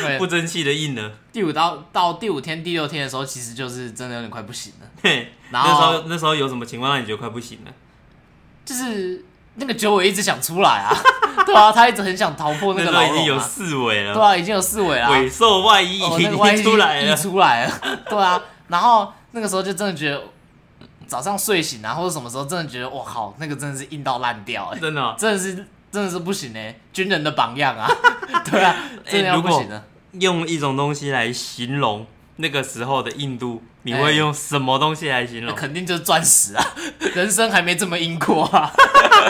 [0.00, 1.12] 对不，争气的硬了。
[1.30, 4.86] 第五到到第五天、第六天的时候，其实就是真的有点快不行了。
[5.02, 7.72] 对，然后那时候那时候有什么情况让你觉得快不行了？
[8.64, 9.22] 就是
[9.56, 10.90] 那个九尾一直想出来啊，
[11.46, 13.38] 对啊，他一直很想逃破那那个已经有。
[13.38, 15.10] 四尾了，对啊，已经有四尾了啊。
[15.18, 17.16] 尾兽外衣哦，已经出来了溢。
[17.16, 17.72] 出来了，
[18.10, 18.40] 对啊。
[18.68, 20.20] 然后那个时候就真的觉得，
[21.06, 25.54] 早上睡醒啊，或者什么时候真的觉得，哇靠，那个真的是硬到烂掉、哎，真的哦，真的是
[25.92, 27.88] 真的是不行哎、军人的榜样啊，
[28.50, 28.74] 对啊，
[29.06, 29.84] 真的要如果不行了。
[30.12, 35.54] 用一种东西来形容那个时候的印度，你哎会用什么东西来形那容？
[35.54, 36.74] 肯定就是钻石啊，
[37.14, 38.72] 人生还没这么硬过啊，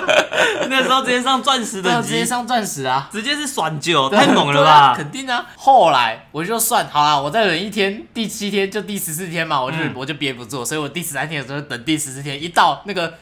[0.71, 4.95] 那时候直接上钻石对啊，等级，直接上钻石啊，直接是爽酒，太猛了吧？
[4.97, 5.47] 肯定啊。
[5.57, 13.13] 后来我就算好啦，我再忍一天，第七天就第十四天嘛，我就、嗯我就憋不住，所以我第十三天的时候等第十四天一到那个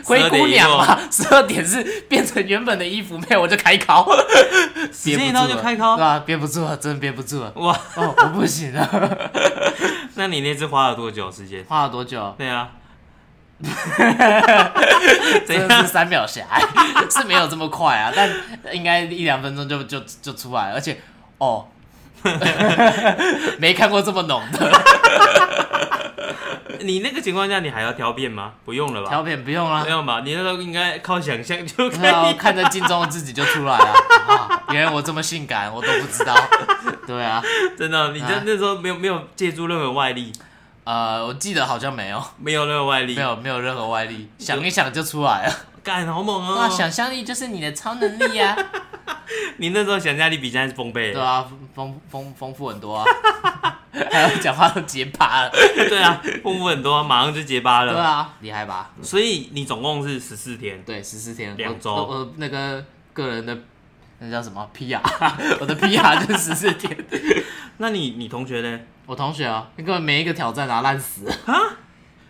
[0.04, 7.52] 灰姑娘嘛，十二点是变成原本的衣服，没有我就开烤， 憋不时间一到，就开烤对，吧、憋不住了，真的憋不住了。
[7.56, 7.72] 哇！
[7.96, 9.30] 哦，我不行了，
[10.14, 11.64] 那你那次花了多久时间？
[11.68, 12.34] 花了多久？
[12.38, 12.68] 对啊，
[15.46, 15.68] 怎样？
[15.68, 16.44] 真的是三秒侠，
[17.10, 18.30] 是没有这么快啊，但
[18.72, 20.98] 应该一两分钟就就就出来了，而且
[21.38, 21.66] 哦，
[23.58, 24.70] 没看过这么浓的
[26.80, 28.52] 你那个情况下，你还要挑片吗？
[28.64, 29.08] 不用了吧？
[29.08, 29.22] 挑？
[29.22, 30.22] 片不用了不，用吧？
[30.24, 32.34] 你那时候应该靠想象就可以。
[32.34, 33.94] 看着镜中的自己就出来了
[34.28, 34.62] 啊！
[34.70, 36.34] 原来我这么性感，我都不知道。
[37.06, 37.42] 对啊，
[37.76, 40.32] 真的，你在啊那时候没有没有借助任何外力，
[40.84, 45.54] 呃，我记得好像没有，没有任何外力，没有，没有任何外力，想一想就出来了。
[45.82, 46.70] 干好猛哇，哦！
[46.70, 48.54] 想象力就是你的超能力呀、
[49.56, 51.14] 你那时候想象力比现在是丰沛的。
[51.14, 53.04] 对啊，丰丰丰富很多啊，
[54.10, 55.50] 还要讲话都结巴了。
[55.50, 57.92] 对啊，丰富很多，马上就结巴了。
[57.92, 58.90] 对啊，厉害吧？
[59.02, 63.58] 所以你总共是十四天，对，十四天，两周我我我那个个人的
[64.18, 65.00] 那叫什么 PR，
[65.60, 66.96] 我的 PR 就是十四天。
[67.78, 68.80] 那你你同学呢？
[69.06, 71.54] 我同学啊，那个每一个挑战啊烂死啊！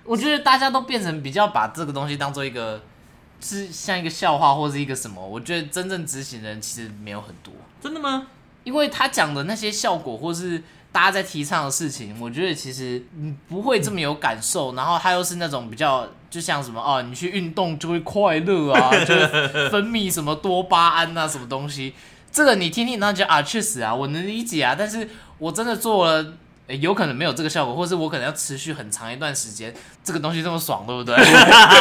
[0.05, 2.83] 我觉得大家都变成比较把这个东西当做一个
[3.41, 8.29] 是像一个笑话或是一个什么，我觉得真正执行的人其实没有很多，真的吗？
[8.65, 19.29] 因为他讲的那些效果或是大家在提倡的事情，我觉得其实你不会这么有感受，然后它又是那种比较就像什么哦，你去运动就会快乐啊， 就是
[19.71, 21.95] 分泌什么多巴胺啊，什么东西。
[22.33, 26.35] 这个你听听，然后觉得啊，确实啊，我能理解啊，但是我真的做了，
[26.69, 29.75] 诶有可能没有这个效果，或是我可能要持续很长一段时间，
[30.05, 31.17] 这个东西这么爽，对不对？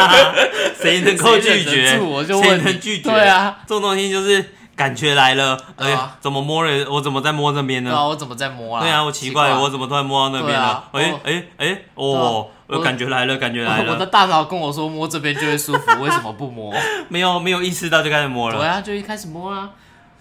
[0.80, 1.98] 谁能够拒绝？
[2.00, 3.10] 我就谁问你能拒绝？
[3.10, 6.90] 对啊，这种东西就是感觉来了，哎怎么摸了？
[6.90, 7.90] 我怎么在摸这边呢？
[7.90, 8.80] 对啊，我怎么在摸啊？
[8.82, 10.84] 对啊，我奇怪，我怎么突然摸到那边了？
[10.92, 16.72] 哎哦哎哎，哦，啊我感觉来了，感觉来了 我的，大脑跟我说摸这边就会舒服，为什么不摸？
[17.10, 18.56] 没有没有意识到就开始摸了。
[18.56, 19.68] 对啊，就一开始摸啊。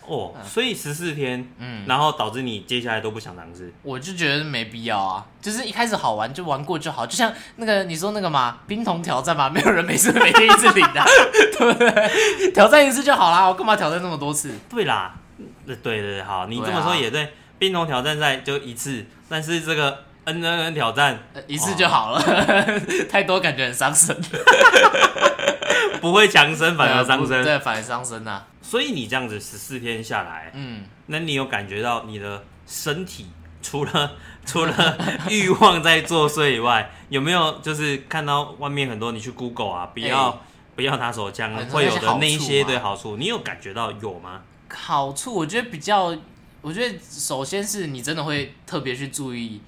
[0.09, 3.71] 哦，所以十四天，嗯，然后导致你接下来都不想尝试。
[3.83, 11.03] 我就觉得没必要啊，就是一开始好玩就玩过就好，就像那个你说那个嘛，冰桶挑战嘛，没有人每次每天一次领的、
[11.57, 12.51] 对不对？
[12.51, 14.51] 挑战一次就好啦，我干嘛挑战那么多次？
[14.69, 15.15] 对啦，
[15.65, 17.33] 对对对，好，你这么说也对。
[17.59, 22.23] 冰桶挑战赛就一次，但是这个 N N N 挑战呃一次就好了，
[23.11, 24.15] 太多感觉很伤身，
[26.01, 27.43] 不会强身，反而伤身。
[27.43, 33.27] 对，反而伤身呐、所以你这样子十四天下来，嗯，那你有感觉到你的身体
[33.61, 34.11] 除了
[34.45, 34.97] 除了
[35.29, 40.37] 欲望在作祟以外，有没有就是看到外面很多你去 Google 啊，不要、哎
[40.75, 44.39] 不要拿手枪哎会有的那一些对好处，你有感觉到有吗？
[44.73, 46.15] 好处我觉得比较，
[46.61, 49.61] 我觉得首先是你真的会特别去注意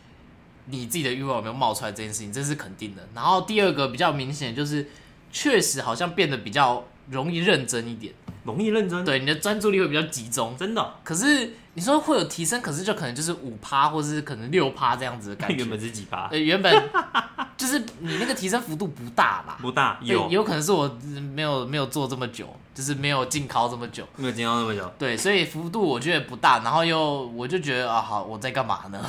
[0.67, 3.05] 你自己的欲望有没有冒出来这件事情，这是肯定的。
[3.13, 4.89] 然后第二个比较明显就是，
[5.31, 8.13] 确实好像变得比较容易认真一点。
[8.43, 10.57] 容易认真，，对，你的专注力会比较集中。
[10.57, 15.57] 真的，可是你说会有提升，可是就可能就是五趴，或是可能六趴这样子的感觉。
[15.61, 16.89] 原本是几趴，呃，原本
[17.55, 24.91] 就是你那个提升幅度不大啦，不大，对有有可能是我嗯没有没有做这么久，就是没有进考这么久，没有经到那么久？
[24.97, 28.99] 对，所以幅度我觉得不大，然后又我就觉得啊，好，我在干嘛呢？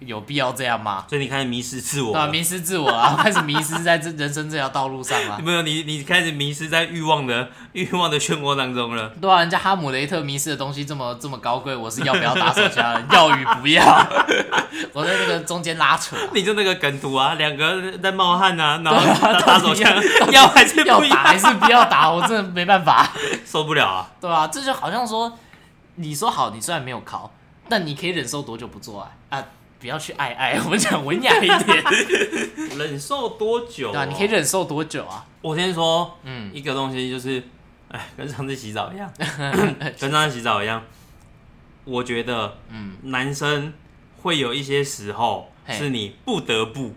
[0.00, 1.04] 有必要这样吗？
[1.08, 5.38] 所以你开始迷失自我对啊，迷失自我啊， 开始迷失在这人生这条道路上了。
[5.42, 9.08] 没有你，你开始迷失在欲望的 欲望的漩涡当中了。
[9.20, 13.02] 对啊，人家哈姆雷特迷失的东西这么这么高贵，我是要不要打手枪？
[13.10, 13.82] 要与不要？
[14.92, 19.90] 我在那个中间拉扯啊、你就那个梗图啊，两个人在冒汗啊，然后打手枪
[20.30, 22.10] 要，还是不要打还是不要打？
[22.10, 23.10] 我真的没办法。
[23.46, 24.10] 受不了啊？
[24.20, 25.32] 对啊，这就好像说，
[25.94, 27.32] 你说好，你虽然没有考，
[27.68, 29.15] 但你可以忍受多久不做爱啊？
[29.86, 31.84] 不要去爱爱， 我们讲文雅一点，
[32.76, 34.26] 忍受多久、对啊，你可以。
[34.26, 35.24] 忍受多久啊？
[35.40, 37.40] 我先说嗯，一个东西，就是，
[37.88, 39.08] 哎，跟上次洗澡一样，
[39.96, 40.82] 跟上次洗澡一样。
[41.84, 43.72] 我觉得嗯男生
[44.22, 46.92] 会有一些时候是你不得不，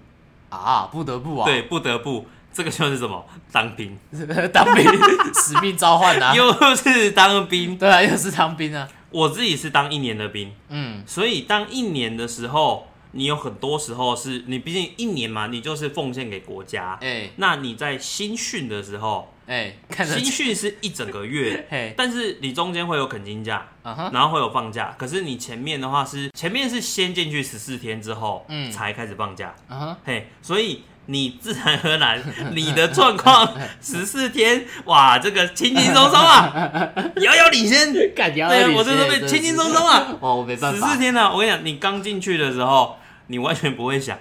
[0.50, 3.26] 啊，不得不啊，对，不得不，这个就是什么？
[3.52, 3.98] 当兵，
[4.52, 4.84] 当兵
[5.34, 7.78] 使命召唤啊， 又是当兵。
[7.78, 16.98] 对啊，又是当兵啊，我自己是当一年的兵，嗯，所以当一年的时候，你有很多时候是你毕竟一年嘛，你就是奉献给国家。
[17.02, 17.30] 哎。
[17.38, 24.94] 那你在新训的时候，哎，新训是一整个月，嘿，但是你中间会有肯金假，啊哈，然后会有放假。
[24.98, 28.72] 可是你前面的话是前面是先进去十四天之后，嗯。
[28.72, 29.56] 才开始放假。
[29.68, 32.22] 啊哈，嘿，所以你自然而然
[32.54, 36.70] 你的状况 十四天，哇，这个轻轻松松啊，
[37.18, 37.92] 遥遥领先。
[37.92, 40.08] 对啊，我这都被轻轻松松啊。
[40.20, 44.18] 哦，我没办法十四，天呢、我跟你讲，你刚进去的时候，你完全不会想。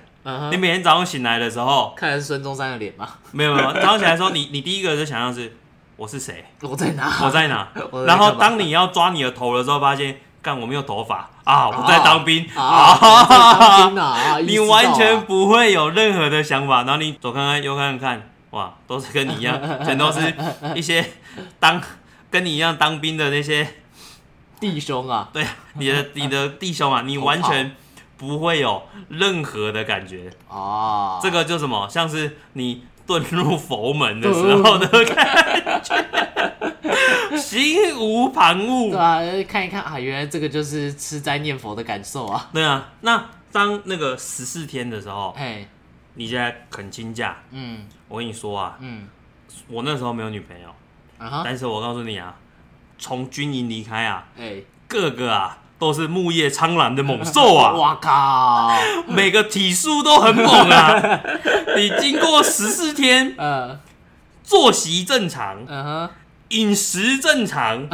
[0.50, 3.08] 你每天早上醒来的时候，看的是孙中山的脸吗？
[3.32, 5.54] 没有没有，早上起来的时候，你你第一个就想象是
[5.96, 7.18] 我是谁，我在哪？
[7.22, 7.82] 我在哪在。
[8.06, 11.28] 然后当你要抓你的头的时候，发现干我没有头发。
[11.44, 12.46] 啊，我在当兵。
[12.54, 16.78] 啊， 你完全不会有任何的想法。
[16.84, 17.98] 然后你左看看右看。
[17.98, 20.34] 看，哇，都是跟你一样，全都是
[20.74, 21.04] 一些
[21.58, 21.80] 当
[22.30, 23.66] 跟你一样当兵的那些。
[24.60, 27.76] 弟兄啊，对你的你的弟兄啊，你完全
[28.16, 30.30] 不会有任何的感觉。
[30.48, 36.67] 啊，这个就什么，像是你遁入佛门的时候的感觉，
[37.38, 38.90] 心无旁骛。
[38.90, 38.98] 对。
[38.98, 42.48] 啊，看一看啊，原来这个就是吃斋念佛的感受啊。
[42.52, 45.66] 对啊，那当那个十四天的时候，哎，
[46.14, 47.86] 你现在肯亲假，嗯。
[48.08, 49.06] 我跟你说啊，嗯，
[49.68, 50.68] 我那时候没有女朋友，
[51.18, 52.34] 啊哈，但是我告诉你啊，
[52.98, 58.70] 从军营离开啊，哎，个个啊都是木叶苍蓝的猛兽啊， 哇靠，
[59.06, 61.20] 每个体术都很猛啊。
[61.76, 63.78] 你经过十四天，呃，
[64.42, 66.10] 作息正常，嗯哼，
[66.50, 67.88] 饮食正常，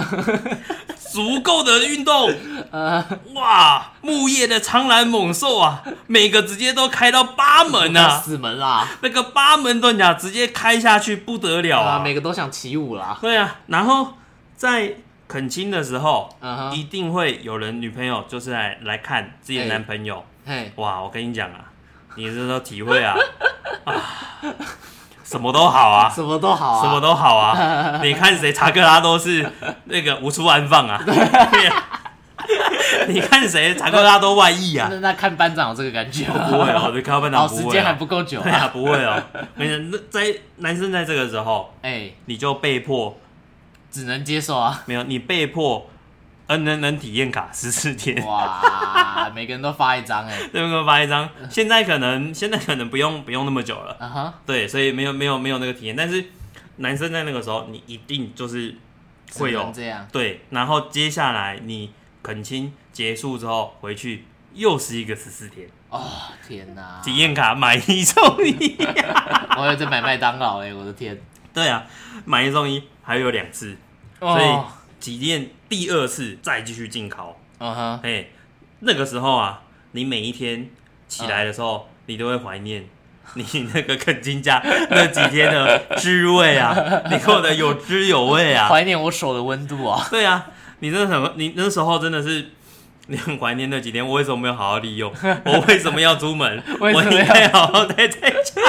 [1.12, 2.32] 足够的运动，
[2.70, 3.92] 呃，哇！
[4.00, 8.20] 木叶的苍蓝猛兽啊，每个直接都开到八门啊！
[8.20, 11.98] 死门啦，那个八门遁甲直接开下去不得了啊，啊！
[12.00, 14.14] 每个都想起舞啦，对啊，然后
[14.56, 14.94] 在
[15.26, 16.28] 恳亲的时候，
[16.72, 20.24] 一定会有人女朋友就是来来看自己的哎男朋友。
[20.46, 21.64] 嘿，哇，我跟你讲啊，
[22.16, 23.16] 你这都体会啊
[23.84, 23.94] 啊，
[25.34, 27.98] 什么都好啊，什么都好啊，什么都好啊。
[28.04, 29.44] 你看谁查克拉都是
[29.86, 31.02] 那个无处安放啊。
[33.08, 34.86] 你看谁查克拉都外溢啊。
[34.88, 36.46] 那那看班长有这个感觉吗？
[36.48, 37.96] 不会哦， 这看班长哦，不会、时间还啊。
[37.98, 39.20] 不够久对啊，啊，不会哦。
[39.56, 43.18] 没人，那在男生在这个时候，哎，你就被迫
[43.90, 44.82] 只能接受啊。
[44.86, 45.90] 没有，你被迫
[46.46, 50.84] N N N 体验卡十四天，哇， 每个人都发一张哎，对不对？
[50.84, 51.28] 发一张。
[51.48, 55.96] 现在可能现在可能不用不用那么久了，啊哈，对，所以没有没有没有那个体验。
[55.96, 56.24] 但是
[56.76, 58.74] 男生在那个时候，你一定就是
[59.38, 65.66] 会有这样，对，然后接下来你恳亲结束之后回去又是一个十四天。
[65.88, 66.02] 哦，
[66.46, 68.76] 天哪，体验卡买一送一。
[69.56, 71.18] 我有在买麦当劳哎，我的天，
[71.54, 71.86] 对啊，
[72.26, 73.76] 买一送一还有两次，
[74.18, 74.66] 所以哦，
[74.98, 77.36] 体验第二次再继续进考。
[77.58, 78.26] 嗯哼，哎，
[78.78, 80.70] 那个时候啊，你每一天
[81.08, 82.86] 起来的时候，你都会怀念。
[83.34, 86.76] 你那个啃金家那几天的滋味啊，
[87.10, 88.68] 你过得有滋有味啊！
[88.68, 90.46] 怀念我手的温度啊，对啊，
[90.78, 92.50] 你真的很，你那时候真的是，
[93.08, 94.06] 你很怀念那几天。
[94.06, 95.12] 我为什么没有好好利用？
[95.44, 96.62] 我为什么要出门？
[96.78, 98.62] 我应该好好待在家。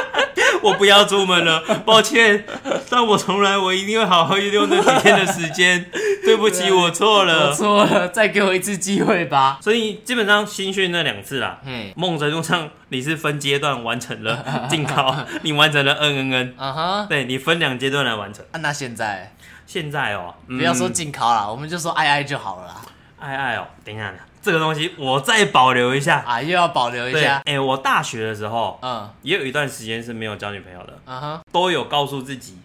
[0.65, 2.45] 我不要出门了，抱歉。
[2.89, 5.86] 但我从来，我一定会好好利用那几天的时间。
[6.25, 7.54] 对不起，我错我了。
[7.54, 9.60] 错了，再给我一次机会吧。
[9.62, 18.43] 所以基本上新训那两次啦，嗯，某种程度上你是分阶段完成了 进考，你完成了 N N N，啊哈，对你分两阶段来完成。
[18.51, 19.36] 啊那现在
[19.67, 22.75] 现在哦，嗯不要说进考啦，我们就说爱爱就好了啦。
[23.19, 24.12] 爱爱哦，等一下，
[24.45, 26.19] 这个东西我再保留一下。
[26.19, 27.60] 啊，又要保留一对，下哎、。
[27.60, 32.60] 我大学的时候嗯也有一段时间是没有交女朋友的，嗯哼，都有告诉自己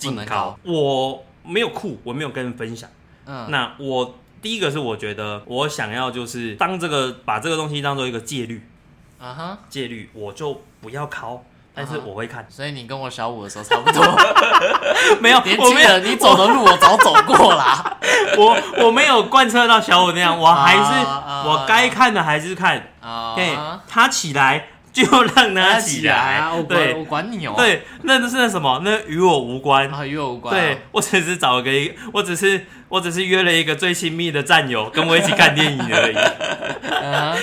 [0.00, 0.58] 不能考。
[0.62, 2.88] 我没有酷，我没有跟人分享。
[3.26, 8.66] 嗯，那我第一个是我觉得我想要就是当这个把这个东西当做一个戒律，
[9.18, 11.44] 啊哈，戒律我就不要考，
[11.74, 12.46] 但是我会看。
[12.48, 14.02] 所以你跟我小五的时候差不多，
[15.20, 17.98] 没有，年我没有轻人，你走的路我早走过啦。
[18.38, 22.90] 我我没有贯彻到小五那样，我还是、啊啊我该看的还是看。
[23.00, 23.56] 啊对，
[23.88, 26.52] 他起来就让他起来，啊！
[26.54, 27.54] 我管我对管你哦。
[27.56, 29.88] 对，那是那什么，那与我无关。
[29.90, 30.54] 啊，与我无关。
[30.54, 36.16] 对，我只是找个一个，我只是我只是约了一个最亲密的战友，跟我一起看电影而已。
[37.02, 37.38] 嗯哼，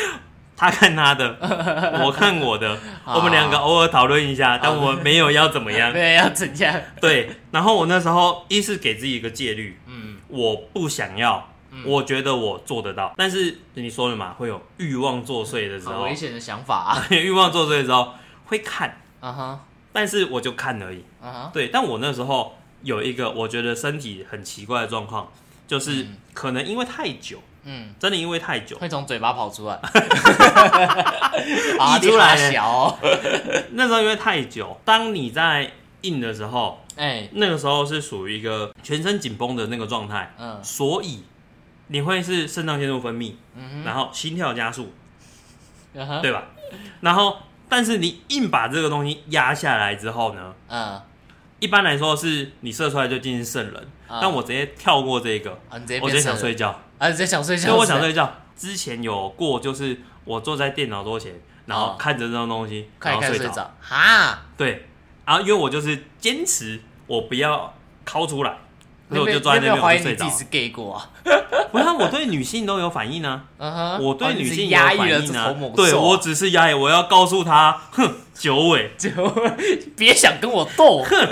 [0.61, 1.35] 他看他的，
[2.05, 5.91] 我看我的，我们两个偶尔讨论一下，但我没有要怎么样。
[5.91, 6.79] 对，要怎样？
[7.01, 11.49] 对，然后我那时候一是给自己一个戒律，嗯，我不想要，
[11.83, 15.93] 我觉得我做得到，但是你说了嘛，会有欲望作祟的时候。
[15.93, 17.05] 好危，险的想法啊！
[17.09, 18.13] 欲望作祟的时候
[18.45, 19.59] 会看，啊哈，
[19.91, 21.03] 但是我就看而已。
[21.19, 25.31] 啊哈，对，但我那时候有一个我觉得身体很奇怪的状况，
[25.67, 26.17] 就是嗯。
[26.33, 29.79] 可能因为太久，嗯，真的因为太久，会从嘴巴跑出来，
[31.97, 32.33] 溢出来。
[32.33, 32.65] 啊小。
[32.67, 32.97] 哦。
[33.73, 40.59] 那时候因为太久，当你在硬的时候，哎，那个时候是属于一个全身紧绷的那个状态，嗯。
[40.63, 41.23] 所以
[41.87, 44.91] 你会是肾上腺素分泌，嗯然后心跳加速，
[45.93, 46.45] 哼，嗯哼，对吧？
[47.01, 47.37] 然后，
[47.67, 51.01] 但是你硬把这个东西压下来之后呢，嗯，
[51.59, 53.75] 一般来说是你射出来就进行圣人，
[54.07, 58.31] 啊但我直接跳过这个，啊，你直接我直接想睡觉，啊，你直接想睡觉，所以我想睡觉。
[58.55, 61.33] 之前有过，就是我坐在电脑桌前，
[61.65, 61.95] 然后哦。
[61.97, 63.73] 看着这种东西，然后睡着。
[63.81, 64.87] 哈，对，
[65.25, 67.73] 然后因为我就是坚持我不要
[68.05, 68.55] 掏出来，
[69.09, 70.29] 所以我就坐在那边我就睡着了。
[70.29, 71.09] 疑你自己是 gay 过啊？
[71.71, 75.73] 不是啊，我对女性都有反应啊， 嗯哼，我对女性有压抑了反应啊这头猛。
[75.73, 81.27] 对我只是压抑，我要告诉她，哼，九尾， 九尾别想跟我斗，哼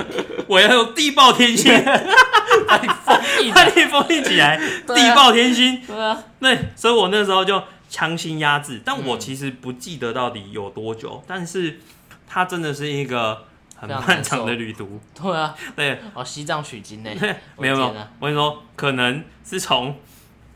[0.48, 1.72] 我要用地爆天心，
[2.70, 3.64] 把你封印把。
[3.66, 5.82] 你封印起来，地爆天星。
[5.86, 11.80] 对啊，对，所以我那时候就强行压制，但我嗯其实不记得到底有多久，但是
[12.28, 13.46] 它真的是一个
[13.76, 15.00] 很漫长的旅途。
[15.20, 17.10] 对啊，对，哦，西藏取经呢？
[17.56, 17.90] 我没有没有
[18.20, 19.96] 我跟你说，可能是从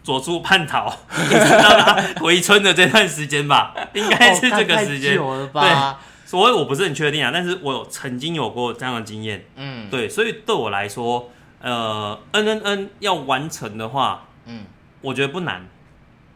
[0.04, 5.12] 左出叛逃一直到他回村的这段时间吧， 应该是这个时哦间。
[5.12, 6.00] 太久了吧？
[6.26, 9.46] 所以我不是很确定啊，但是我有曾经有过这样的经验。
[9.56, 11.32] 嗯，对，所以对我来说，
[11.64, 14.64] 呃，N N N 要完成的话，嗯。
[15.02, 15.62] 我觉得不难，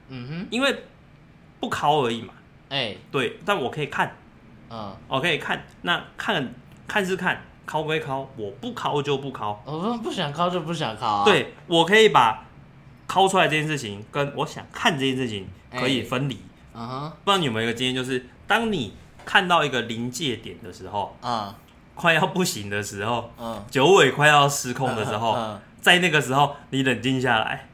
[0.10, 0.84] 嗯哼，因为
[1.62, 2.34] 不考而已嘛。
[2.68, 4.14] 哎，对，但我可以看，
[4.70, 6.54] 嗯，我可以看，那看
[6.86, 9.64] 看是看，考归考，我不考就不考。
[9.66, 12.46] 我不不想考就不想考啊。，对，我可以把
[13.08, 16.38] 考出来这件事情跟我想看这件事情可以分离。
[16.74, 21.56] 嗯哼，不知道你有没有一个经验，就是当你看到一个临界点的时候，嗯
[21.98, 27.68] 快要不行的时候，嗯，九尾快要失控的时候，嗯，在那个时候你冷静下来，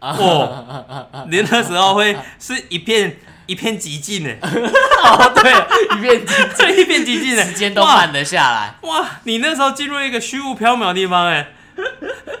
[0.00, 0.14] 啊。
[0.18, 6.76] 哦，你那时候会是一片一片寂静呢， 哦，对，一片寂静。
[6.76, 8.74] 一片寂静呢，间都慢了下来。
[8.82, 11.48] 哇，你那时候进入一个虚无缥缈的地方，哎，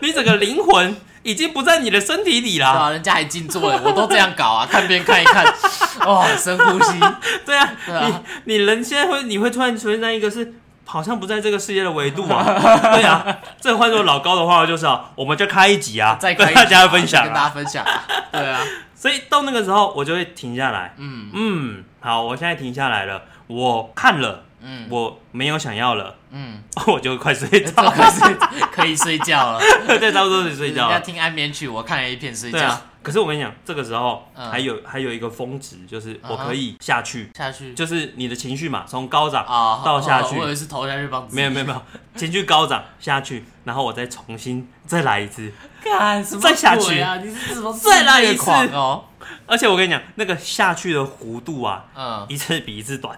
[0.02, 2.72] 你整个灵魂已经不在你的身体里了。
[2.72, 5.44] 对啊，人家还静坐了，我都这样搞啊， 看边看一看，
[6.04, 6.98] 哦，深呼吸，
[7.46, 8.22] 对啊，对啊。
[8.44, 10.54] 你你人现在会，你会突然出现在一个是
[10.86, 12.42] 好像不在这个世界的维度啊。
[12.94, 17.48] 对啊，这换做老高的话就是啊，我们就开一集啊，再跟大家分享跟大啊。
[17.48, 18.60] 家分享啊，对啊，
[18.96, 20.94] 所以到那个时候，我就会停下来。
[20.96, 24.86] 嗯嗯，好，我现在停下来了，我看了，嗯。
[24.90, 27.90] 我没有想要了，嗯， 我就快睡这着，
[28.72, 29.60] 可以睡觉了，
[29.98, 30.92] 对，差不多得睡觉了。
[30.92, 32.58] 人家听安眠曲，我看了一片睡觉。
[32.58, 34.50] 对啊，可是我跟你讲，这个时候嗯。
[34.50, 37.74] 还有还有一个峰值，就是我可以下去，下去。
[37.74, 40.36] 就是你的情绪嘛，从高涨啊到下去。
[40.38, 41.82] 我以为是投下去帮没有没有没有，
[42.14, 45.52] 情绪高涨下去，然后我再重新再来一次。
[45.84, 47.00] 干什么再下去。
[47.00, 47.16] 啊！
[47.22, 48.50] 你是什么再来一次。
[48.72, 49.04] 哦？
[49.46, 53.16] 而且我跟你讲，那个下去的弧度啊，嗯，一次比一次短。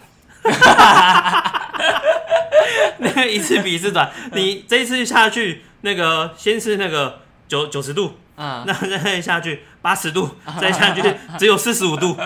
[2.99, 11.03] 那个一次比一次短，你这一次下去，那个先是那个九九十度，嗯，那再下去八十度， 再下去
[11.38, 12.16] 只有四十五度，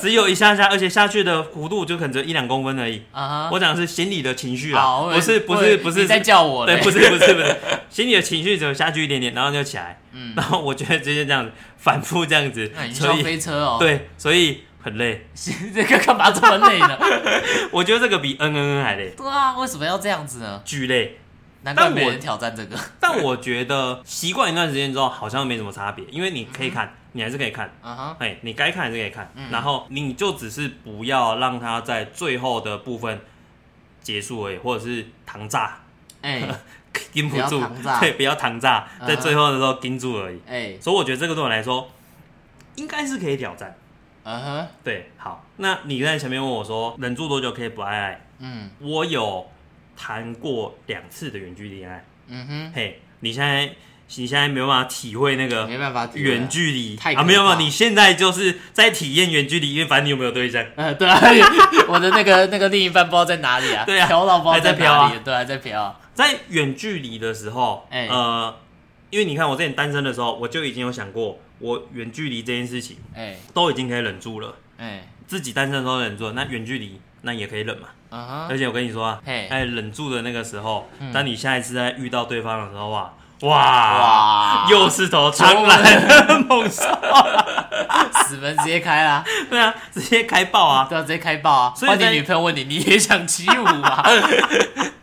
[0.00, 3.02] 只有一下下，而且下去的弧度就可能只有一两公分而已。
[3.12, 7.56] 啊哈，我讲的是心理的情绪，啊，不是不是不是你在叫我对，不是不是不是，
[7.88, 10.34] 心理的情绪只有下去一点点，然后就起来，嗯。
[10.36, 15.26] 然后我觉得直接这样子反复这样子所以飞车哦？，对，所以很累。
[15.34, 16.98] 这个干嘛这么累呢？
[17.72, 20.60] 我觉得这个比嗯嗯嗯还累，对啊，为什么要这样子呢？
[20.64, 21.18] 巨累。
[21.62, 22.76] 难怪没人挑战这个。
[23.00, 33.20] 但我觉得习惯一段时间之后，好像没什么差别，因为你可以看，你还是可以看，嗯哼，哎，你该看还是可以看，嗯然后你就只是不要让它在最后的部分
[34.00, 35.80] 结束而已，或者是糖炸，
[36.22, 36.48] 哎
[37.12, 37.60] 盯不住
[38.00, 40.40] 对，不要糖炸，嗯在最后的时候盯住而已。
[40.46, 41.90] 哎，所以我觉得这个对我来说
[42.76, 43.76] 应该是可以挑战。
[44.30, 48.26] 嗯哼，对，好，那你在前面问我说忍住多久可以不爱爱？
[48.40, 48.68] 嗯。
[48.78, 49.46] 我有
[49.96, 52.04] 谈过两次的远距离恋爱。
[52.28, 53.64] 嗯哼，嘿，你现在
[54.16, 56.94] 你现在没有办法体会那个没办法远距离。
[56.94, 60.62] 太可啊，没有没有，你现在就是在体验远距离，因为反正你有没有对象？
[60.76, 61.18] 呃， 对啊，
[61.88, 64.76] 我的那个 那个另一半不知道在哪里啊，对啊飘到不知道还在哪
[65.08, 68.06] 飘对，还在飘啊，在远距离的时候，哎。
[68.10, 68.54] 呃，
[69.08, 77.88] 因为你看我之前单身的时候，我就已经有想过，我远距离这件事情哎都已经可以忍住了，哎，自己单身的时候忍住了，那远距离那也可以忍嘛。
[78.48, 83.50] 而且我跟你说啊，嘿哎，忍住的那个时候，嗯当你下一次再遇到对方的时候啊，哇
[83.98, 86.82] 哇又是头苍兰猛兽，
[88.24, 90.86] 死门直接开啦， 对啊，直接开爆啊！
[90.88, 91.72] 对啊，直接开爆啊！
[91.76, 94.02] 所以你女朋友问你，你也想起舞吗？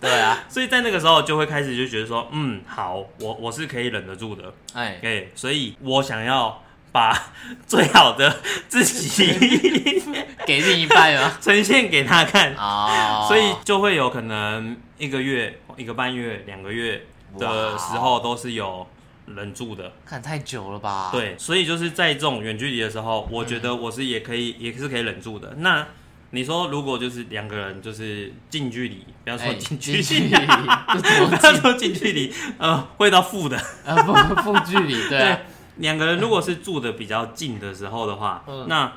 [0.00, 7.30] 对啊， 所以在那个时候就会开始就觉得说，嗯，好，我我是可以忍得住的，哎，对，所以我想要把
[7.66, 8.38] 最好的
[8.68, 10.02] 自己
[10.46, 11.36] 给另一半啊？
[11.40, 17.04] 呈现给他看，哦，所以就会有可能一个月、一个半月、两个月
[17.38, 18.86] 的时候都是有
[19.26, 19.92] 忍住的。
[20.06, 25.54] 看太久了吧？，对，所以就是在这种远距离的时候，我觉得我是也可以，也是可以忍住的。
[25.58, 25.86] 那
[26.30, 33.56] 你说，如果就是两个人就是近距离，不要说哎，近距离， 不要说近距离，呃，会到负的。
[33.86, 34.12] 呃负
[34.42, 35.08] 负距离？
[35.08, 35.38] 对啊，
[35.76, 38.92] 两个人如果是住的比较近的时候的话，嗯那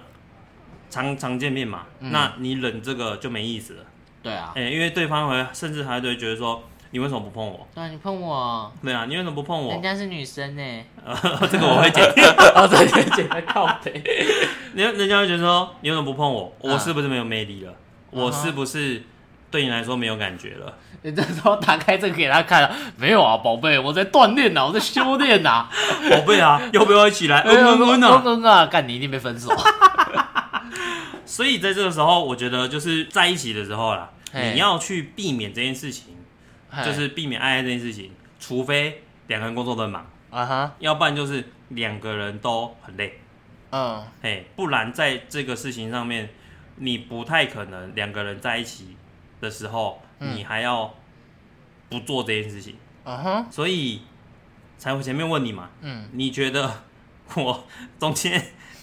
[0.89, 3.83] 常常见面嘛，嗯那你忍这个就没意思了。
[4.23, 7.67] 对啊，哎、因为对方会甚至还会觉得说，你为什么不碰我？
[7.75, 9.81] 对啊，你碰我，对啊，你为什么不碰我人？
[9.81, 10.61] 家是女生呢。
[11.05, 11.15] 呃，
[11.51, 12.03] 这个我会剪。
[12.55, 14.01] 哦，对对对，在靠背。
[14.73, 16.53] 人人家会觉得说，你为什么不碰我？
[16.61, 17.73] 我嗯是不是没有魅力了？
[18.11, 19.03] 我是不是
[19.51, 20.73] 对你来说没有感觉了？
[21.01, 25.67] 你这时候打开这个给他看了，没有啊，宝贝，我在锻炼呐，我在修炼呐。
[26.09, 27.41] 宝贝啊，要不要一起来？
[27.45, 28.23] 嗯嗯嗯啊！
[28.25, 29.49] 嗯啊，干你一定被分手。
[31.25, 36.05] 所以在这个时候，我觉得就是在一起的时候啦，嘿你要去避免这件事情，
[36.85, 43.19] 就是避免爱爱这件事情，除非两个人工作都很忙，啊哈，要不然就是两个人都很累，
[43.71, 44.03] 嗯。
[44.21, 46.29] 哎，不然在这个事情上面，
[46.77, 48.95] 你不太可能两个人在一起
[49.41, 50.35] 的时候，嗯。
[50.35, 50.93] 你还要
[51.89, 54.01] 不做这件事情，啊哈，所以
[54.77, 56.83] 才会前面问你嘛，嗯，你觉得
[57.35, 57.67] 我
[57.99, 58.41] 中间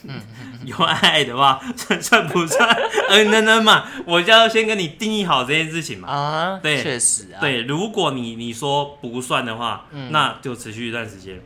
[0.65, 2.69] 有爱爱的话， 算算不算
[3.11, 3.85] 嗯嗯嗯嘛？
[4.07, 6.09] 我就要先跟你定义好这件事情嘛。
[6.09, 11.41] 啊，对确实啊，，对，如果你你说不算的话，嗯那就持续一段时间。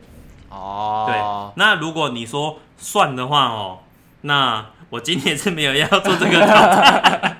[0.49, 3.79] 哦，对，那如果你说算的话哦，
[4.21, 7.37] 那我今年是没有要做这个挑战，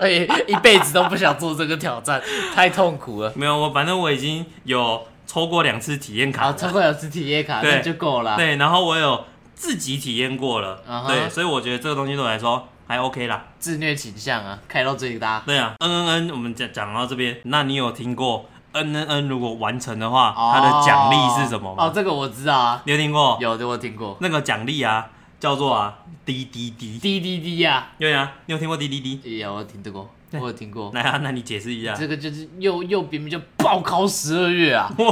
[0.00, 2.22] 而 且一辈子都不想做这个挑战，
[2.54, 3.32] 太痛苦了。
[3.34, 8.36] 没有，我反正我已经有抽过两次体验卡好，了，超过两次体验卡，对那就够了。
[8.36, 9.24] 对，然后我有
[9.56, 13.46] 自己体验过了对，所以我觉得这个东西对我来说还 OK 啦。
[13.58, 15.42] 自虐倾向啊，开到最大。
[15.44, 21.84] 对啊，嗯嗯嗯，我们讲讲到这边，那你有听过嗯嗯嗯如果完成的话，它的奖励是什么吗？
[21.86, 23.38] 哦，这个我知道啊，你有听过？
[23.40, 24.16] 有的我听过。
[24.20, 25.08] 那个奖励啊，
[25.40, 26.98] 叫做啊滴滴滴。
[26.98, 29.38] 滴滴滴呀，对啊，你有听过滴滴滴？
[29.38, 30.08] 有我听得过，
[30.40, 30.90] 我有听过。
[30.94, 31.92] 来啊，那你解释一下。
[31.94, 35.06] 这个就是又又明明就报考十二月啊， 哇，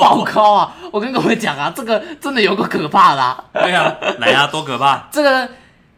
[0.00, 0.74] 报考啊！
[0.92, 5.08] 我跟各位讲啊，这个真的有个可怕的、啊，对啊， 来啊，多可怕！
[5.10, 5.48] 这个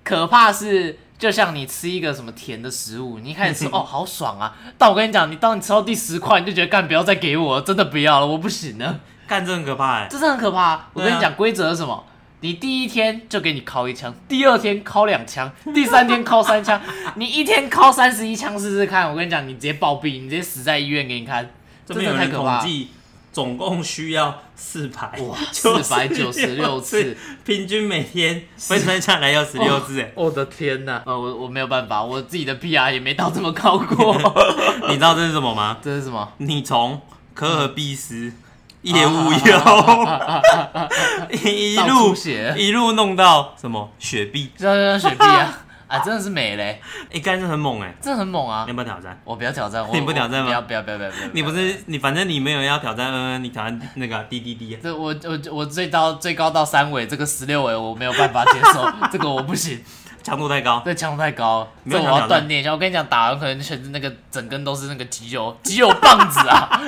[0.04, 10.88] 可怕是就像你吃一个什么甜的食物，你一开始吃 哦好爽啊，但我跟你讲，你当你吃到第十块，你就觉得干不要再给我了，真的不要了，我不行了，干这很可怕哎、这真的很可怕。
[10.92, 12.04] 我跟你讲，规则是什么？
[12.42, 16.80] 你第一天就给你敲一枪，第二天敲两枪， 第三天敲三枪，
[17.16, 19.10] 你一天敲三十一枪试试看。
[19.10, 21.42] 我跟你讲，你直接暴毙，你直接死在医院给你看，
[21.86, 22.60] 真这边有人的太可怕了。
[22.62, 22.88] 统计，
[23.30, 27.14] 总共需要四百哇，四百九十六次，，
[27.44, 30.10] 平均每天分算下来要十六次哎。
[30.14, 31.02] 我的天呐！
[31.04, 34.14] 呃，我我没有办法，我自己的 PR 也没到这么高过。
[34.88, 35.76] 你知道这是什么吗？
[35.82, 36.26] 这是什么？
[36.38, 37.00] 你从
[37.34, 38.32] 科尔必斯
[38.82, 39.38] 业务优
[41.30, 42.14] 一到路
[42.56, 44.50] 一路弄到什么雪碧？
[44.56, 46.80] 这这雪碧啊， 啊，真的是美嘞，
[47.12, 48.74] 哎，干这很猛哎，真的很猛啊你要！
[48.74, 49.20] 不要挑战？
[49.24, 51.10] 我不要挑战，我你不挑战吗不要不要不要不要！
[51.10, 54.78] 不要你不是你，反正你没有要挑战，嗯，你挑战那个滴滴滴。
[54.82, 59.82] 这我我我最高最高到三尾，这个十六尾我没有办法接受， 这个我不行。
[60.22, 60.82] 强度太高。
[60.84, 62.72] 这强度太高，这我没有想挑战要锻炼一下。
[62.72, 66.80] 我跟你讲，打完可能全是那个整根都是那个肌肉肌肉棒子啊！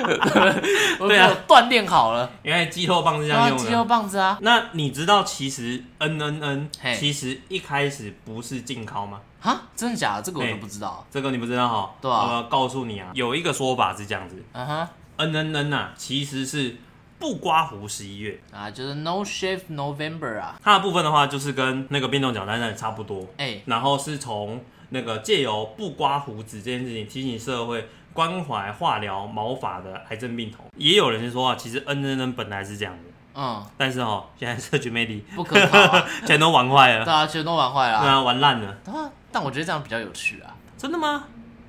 [0.99, 3.83] 我对啊我锻炼好了，原来肌肉棒是这样用肌肉。
[3.85, 4.37] 棒子啊！
[4.41, 9.19] 那你知道其实 N N N 其实一开始不是静靠吗？
[9.41, 10.21] 啊，真的假的？
[10.21, 11.05] 这个我都不知道。
[11.11, 11.91] 这个你不知道哈？
[12.01, 16.77] 对啊我告诉你啊，有一个说法是这样子嗯哼，，N N N 啊，其实是
[17.23, 18.37] 不刮胡十一月。
[18.51, 20.59] 啊，就是 No Shave November 啊。
[20.61, 23.25] 它的部分的话，就是跟那个变动脚单单差不多。
[23.37, 30.65] 哎，然后是从那个借由不刮胡子这件事情提醒社会关怀化疗毛发的癌症病童。
[30.75, 36.05] 也有人是说啊，其实 N N N 本来是这样的，嗯，但是哦，现在社群媒体不可靠啊。
[36.27, 38.01] 全都玩坏了，对啊，全都玩坏了啊。
[38.01, 38.77] 对啊，玩烂了。
[38.83, 40.53] 对啊，但我觉得这样比较有趣啊。
[40.77, 41.23] 真的吗？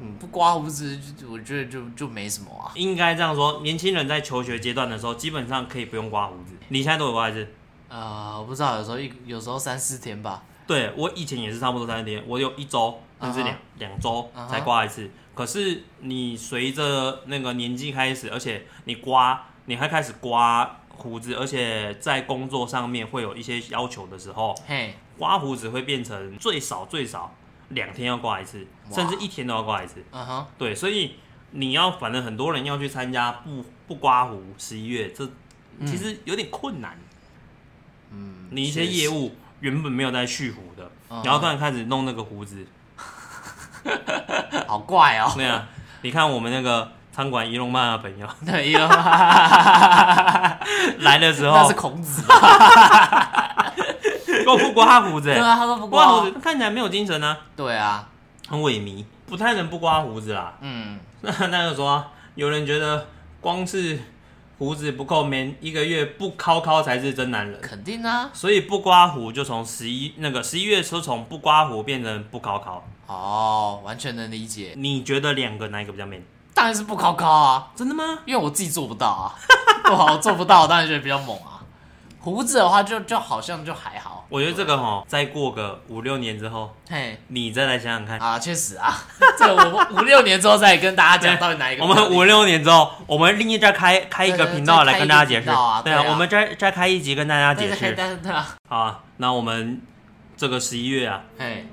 [0.05, 2.71] 嗯，不刮胡子，就我觉得就就没什么啊。
[2.75, 6.55] 应该这样说，年轻人在求学阶段的时候，基本上可以不用刮胡子。
[6.69, 7.49] 你现在都有刮一次？
[7.89, 10.43] 呃，我不知道，有时候一有时候三四天吧。
[10.67, 15.11] 对我以前也是差不多三四天，我有一周甚至两两周才刮一次。
[15.35, 27.35] 可是你随着那个年纪开始，而且你刮，你还开始刮胡子，而且在工作上面会有一些要求的时候，嘿，刮胡子会变成最少最少
[27.71, 30.05] 两天要刮一次，甚至一天都要刮一次。
[30.13, 31.17] 嗯哼，对，所以
[31.53, 35.29] 你要，反正很多人要去参加不不刮胡十一月，这
[35.87, 36.99] 其实有点困难。
[38.11, 41.23] 嗯，你一些业务原本没有在蓄胡的，嗯。
[41.25, 42.67] 然后突然开始弄那个胡子，
[44.69, 45.33] 好怪哦。
[45.37, 45.67] 对啊，
[46.03, 48.29] 你看我们那个餐馆伊隆曼的朋友。
[48.47, 48.79] 对，有
[50.99, 52.23] 来的时那候是，孔子
[54.45, 54.53] 吧？
[54.53, 58.09] 都不刮胡子、欸，对啊，他说不刮刮胡子看起来没有精神啊，对啊，
[58.49, 60.55] 很萎靡，不太能不刮胡子啦。
[60.61, 63.07] 嗯， 那那就说啊、有人觉得
[63.41, 63.99] 光是
[64.59, 67.61] 胡子不够 man，一个月不敲敲才是真男人。
[67.61, 68.31] 肯定啊。
[68.33, 74.75] 所以不刮胡就从十一那个十一月初从不刮胡变成不考考，哦，完全能理解。
[74.77, 76.23] 你觉得两个哪一个比较 man？
[76.55, 78.21] 当然是不考考啊，真的吗？
[78.27, 79.35] 因为我自己做不到啊。
[79.85, 81.59] 不好，我做不到，我当然觉得比较猛啊。
[82.21, 84.14] 胡子的话就，就好像就还好。
[84.29, 88.19] 我觉得这个哈，再过个五六年之后，嘿你再来想想看。
[88.19, 89.05] 啊，确实啊，
[89.39, 91.95] 这个我们五六年之后再跟大家讲到底哪一个我。
[91.95, 95.47] 们五六年之后，我们另一再开开一个频道来跟大家解释。
[95.85, 97.97] 对啊，我们再再开一集跟大家解释。
[98.69, 99.81] 好啊，那我们
[100.37, 101.67] 这个十一月啊，嘿，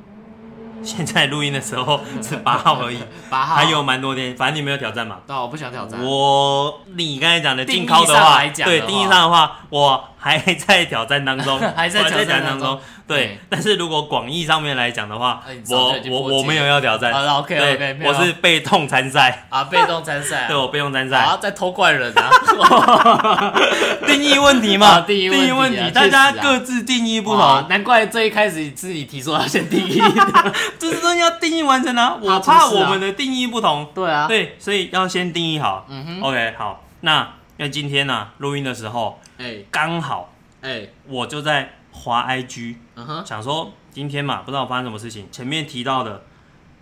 [0.83, 2.99] 现在录音的时候 是八号而已，
[3.29, 5.19] 八号还有蛮多天，反正你没有挑战嘛。
[5.25, 6.03] 对啊，我不想挑战。
[6.03, 12.69] 我你刚才讲的定义禁靠的上话，来讲的话对定义上的话，我 还在挑战当中，还在挑战当中。
[12.69, 12.79] 中。
[13.07, 17.11] 对对，但是如果广义上面来讲的话我我我没有要挑战。
[17.11, 18.11] 好，OK 对 OK，没有。
[18.11, 21.17] 我是被动参赛，啊，被动参赛啊， 对我被动参赛。
[21.17, 22.29] 啊，赛，在偷怪人啊。
[24.07, 29.99] 定义问题嘛，啊定义问题大家啊各自定义不同，哇难怪最一开始自己提出要先定义。
[29.99, 30.53] 的。
[30.79, 32.15] 这是真的要定义完成啊。
[32.21, 35.85] 我怕我们的定义不同，对啊，对，所以要先定义好。
[35.89, 37.27] 嗯哼，OK，好，那
[37.57, 42.75] 因为今天呢录音的时候哎刚好哎，我就在滑 IG。
[42.95, 45.27] 嗯哼，想说今天嘛，不知道发生什么事情。
[45.31, 46.23] 前面提到的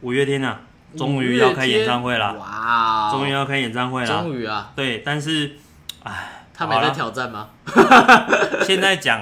[0.01, 0.59] 五月天啊，
[0.97, 4.07] 终于要开演唱会了，哇哦，终于要开演唱会了。
[4.07, 5.57] 终于啊，对，但是，
[6.03, 7.49] 哎，他没在挑战吗？
[8.63, 9.21] 现在讲，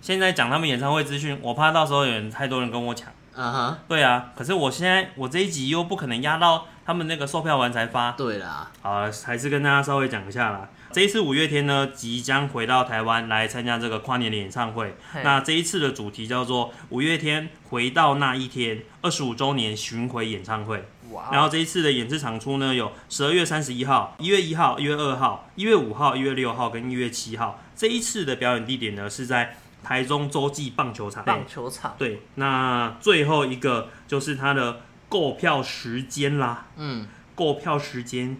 [0.00, 3.08] 现在讲他们演唱会资讯，我怕到时候有人太多人跟我抢。
[3.34, 10.68] 嗯哼，对啊，可是我现在我这一集又不可能压到他们那个售票完才发，对啦，好，还是跟大家稍微讲一下啦。
[10.92, 14.94] 这一次五月天呢，即将回到台湾来参加这个跨年的演唱会。
[15.24, 20.84] 那这一次的主题叫做“五月天回到那一天”二十五周年巡回演唱会。
[21.10, 27.62] 哇然后这一次的演出场出呢，有十二月三十一号、一月一号、一月二号、一月五号、一月六号跟一月七号。
[27.74, 31.24] 这一次的表演地点呢是在台中洲际棒球场。
[31.24, 36.66] 棒球场，对，那最后一个就是它的购票时间啦。
[36.76, 38.36] 嗯，购票时间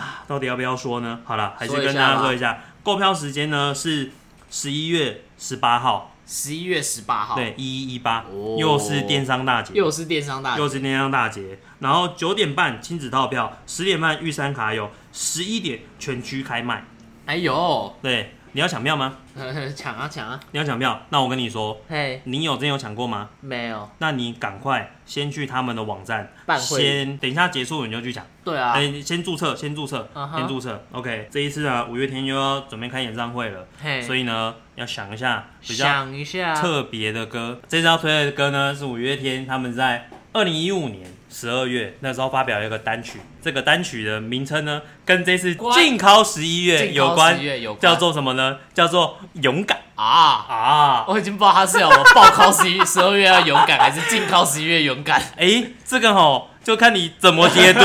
[0.00, 1.20] 啊，到底要不要说呢？
[1.24, 4.10] 好了，还是跟大家说一下，购票时间呢是
[4.50, 10.62] 十一月十八号，十一月十八号，，对，一一一八哦，又是电商大节，又是电商大节。
[10.62, 11.58] 又是电商大节。
[11.80, 16.84] 然后九点半亲子套票，十点半玉山卡有，十一点全区开卖。
[17.26, 19.16] 哎呦，对，你要抢票吗？
[19.76, 23.28] 抢啊抢啊，你要抢票，那我跟你说，嘿，你有真有抢过吗？
[23.40, 28.24] 没有，那你赶快先去他们的网站，办会先等一下结束你就去抢。
[28.44, 30.82] 对啊，哎、先注册，先注册先注册。
[30.92, 37.60] OK，这一次啊，五月天又要准备开演唱会了，嘿，所以呢，要想一下比较想一下，特别的歌。
[37.68, 48.58] 这次要推的歌呢，是五月天他们在二零一五年十二月那时候发表了一个单曲，这个单曲的名称呢，跟这次关禁考十一月有关11，月有关叫做什么呢？
[48.74, 50.04] 叫做勇敢啊。
[50.04, 51.04] 啊！
[51.06, 55.22] 我已经不知道他是要我报考十一 十二月要勇敢，还是禁考十一月勇敢。
[55.38, 57.80] 哎，这个吼就看你怎么解读，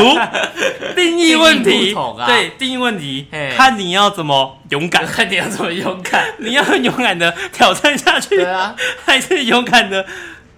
[0.95, 6.25] 定义问题对，定义问题，看你要怎么勇敢，看你要怎么勇敢。
[6.39, 8.75] 你要勇敢的挑战下去，对啊，
[9.05, 10.05] 还是勇敢的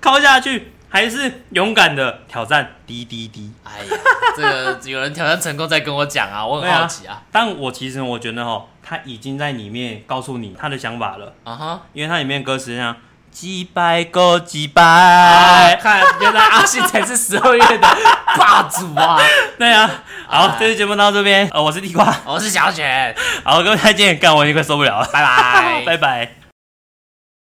[0.01, 3.51] 敲下去，还是勇敢的挑战滴滴滴？
[3.63, 4.01] 哎呀，
[4.35, 7.21] 这个有人挑战成功再跟我讲啊，我很好奇啊。
[7.31, 12.95] 但我其实我觉得哈，他已经在里面告诉你他的想法了，啊哈，因为它里面歌词像
[13.29, 17.87] 几百个几啊，百，看原来阿信才是十二月的
[18.37, 19.19] 霸主啊！
[19.59, 19.89] 对啊。
[20.29, 25.83] 好哎，这期节目到这边，呃，我是地瓜，我是小雪，好，各位再见，干我已经快受不了了，拜拜。
[25.85, 26.46] 拜拜。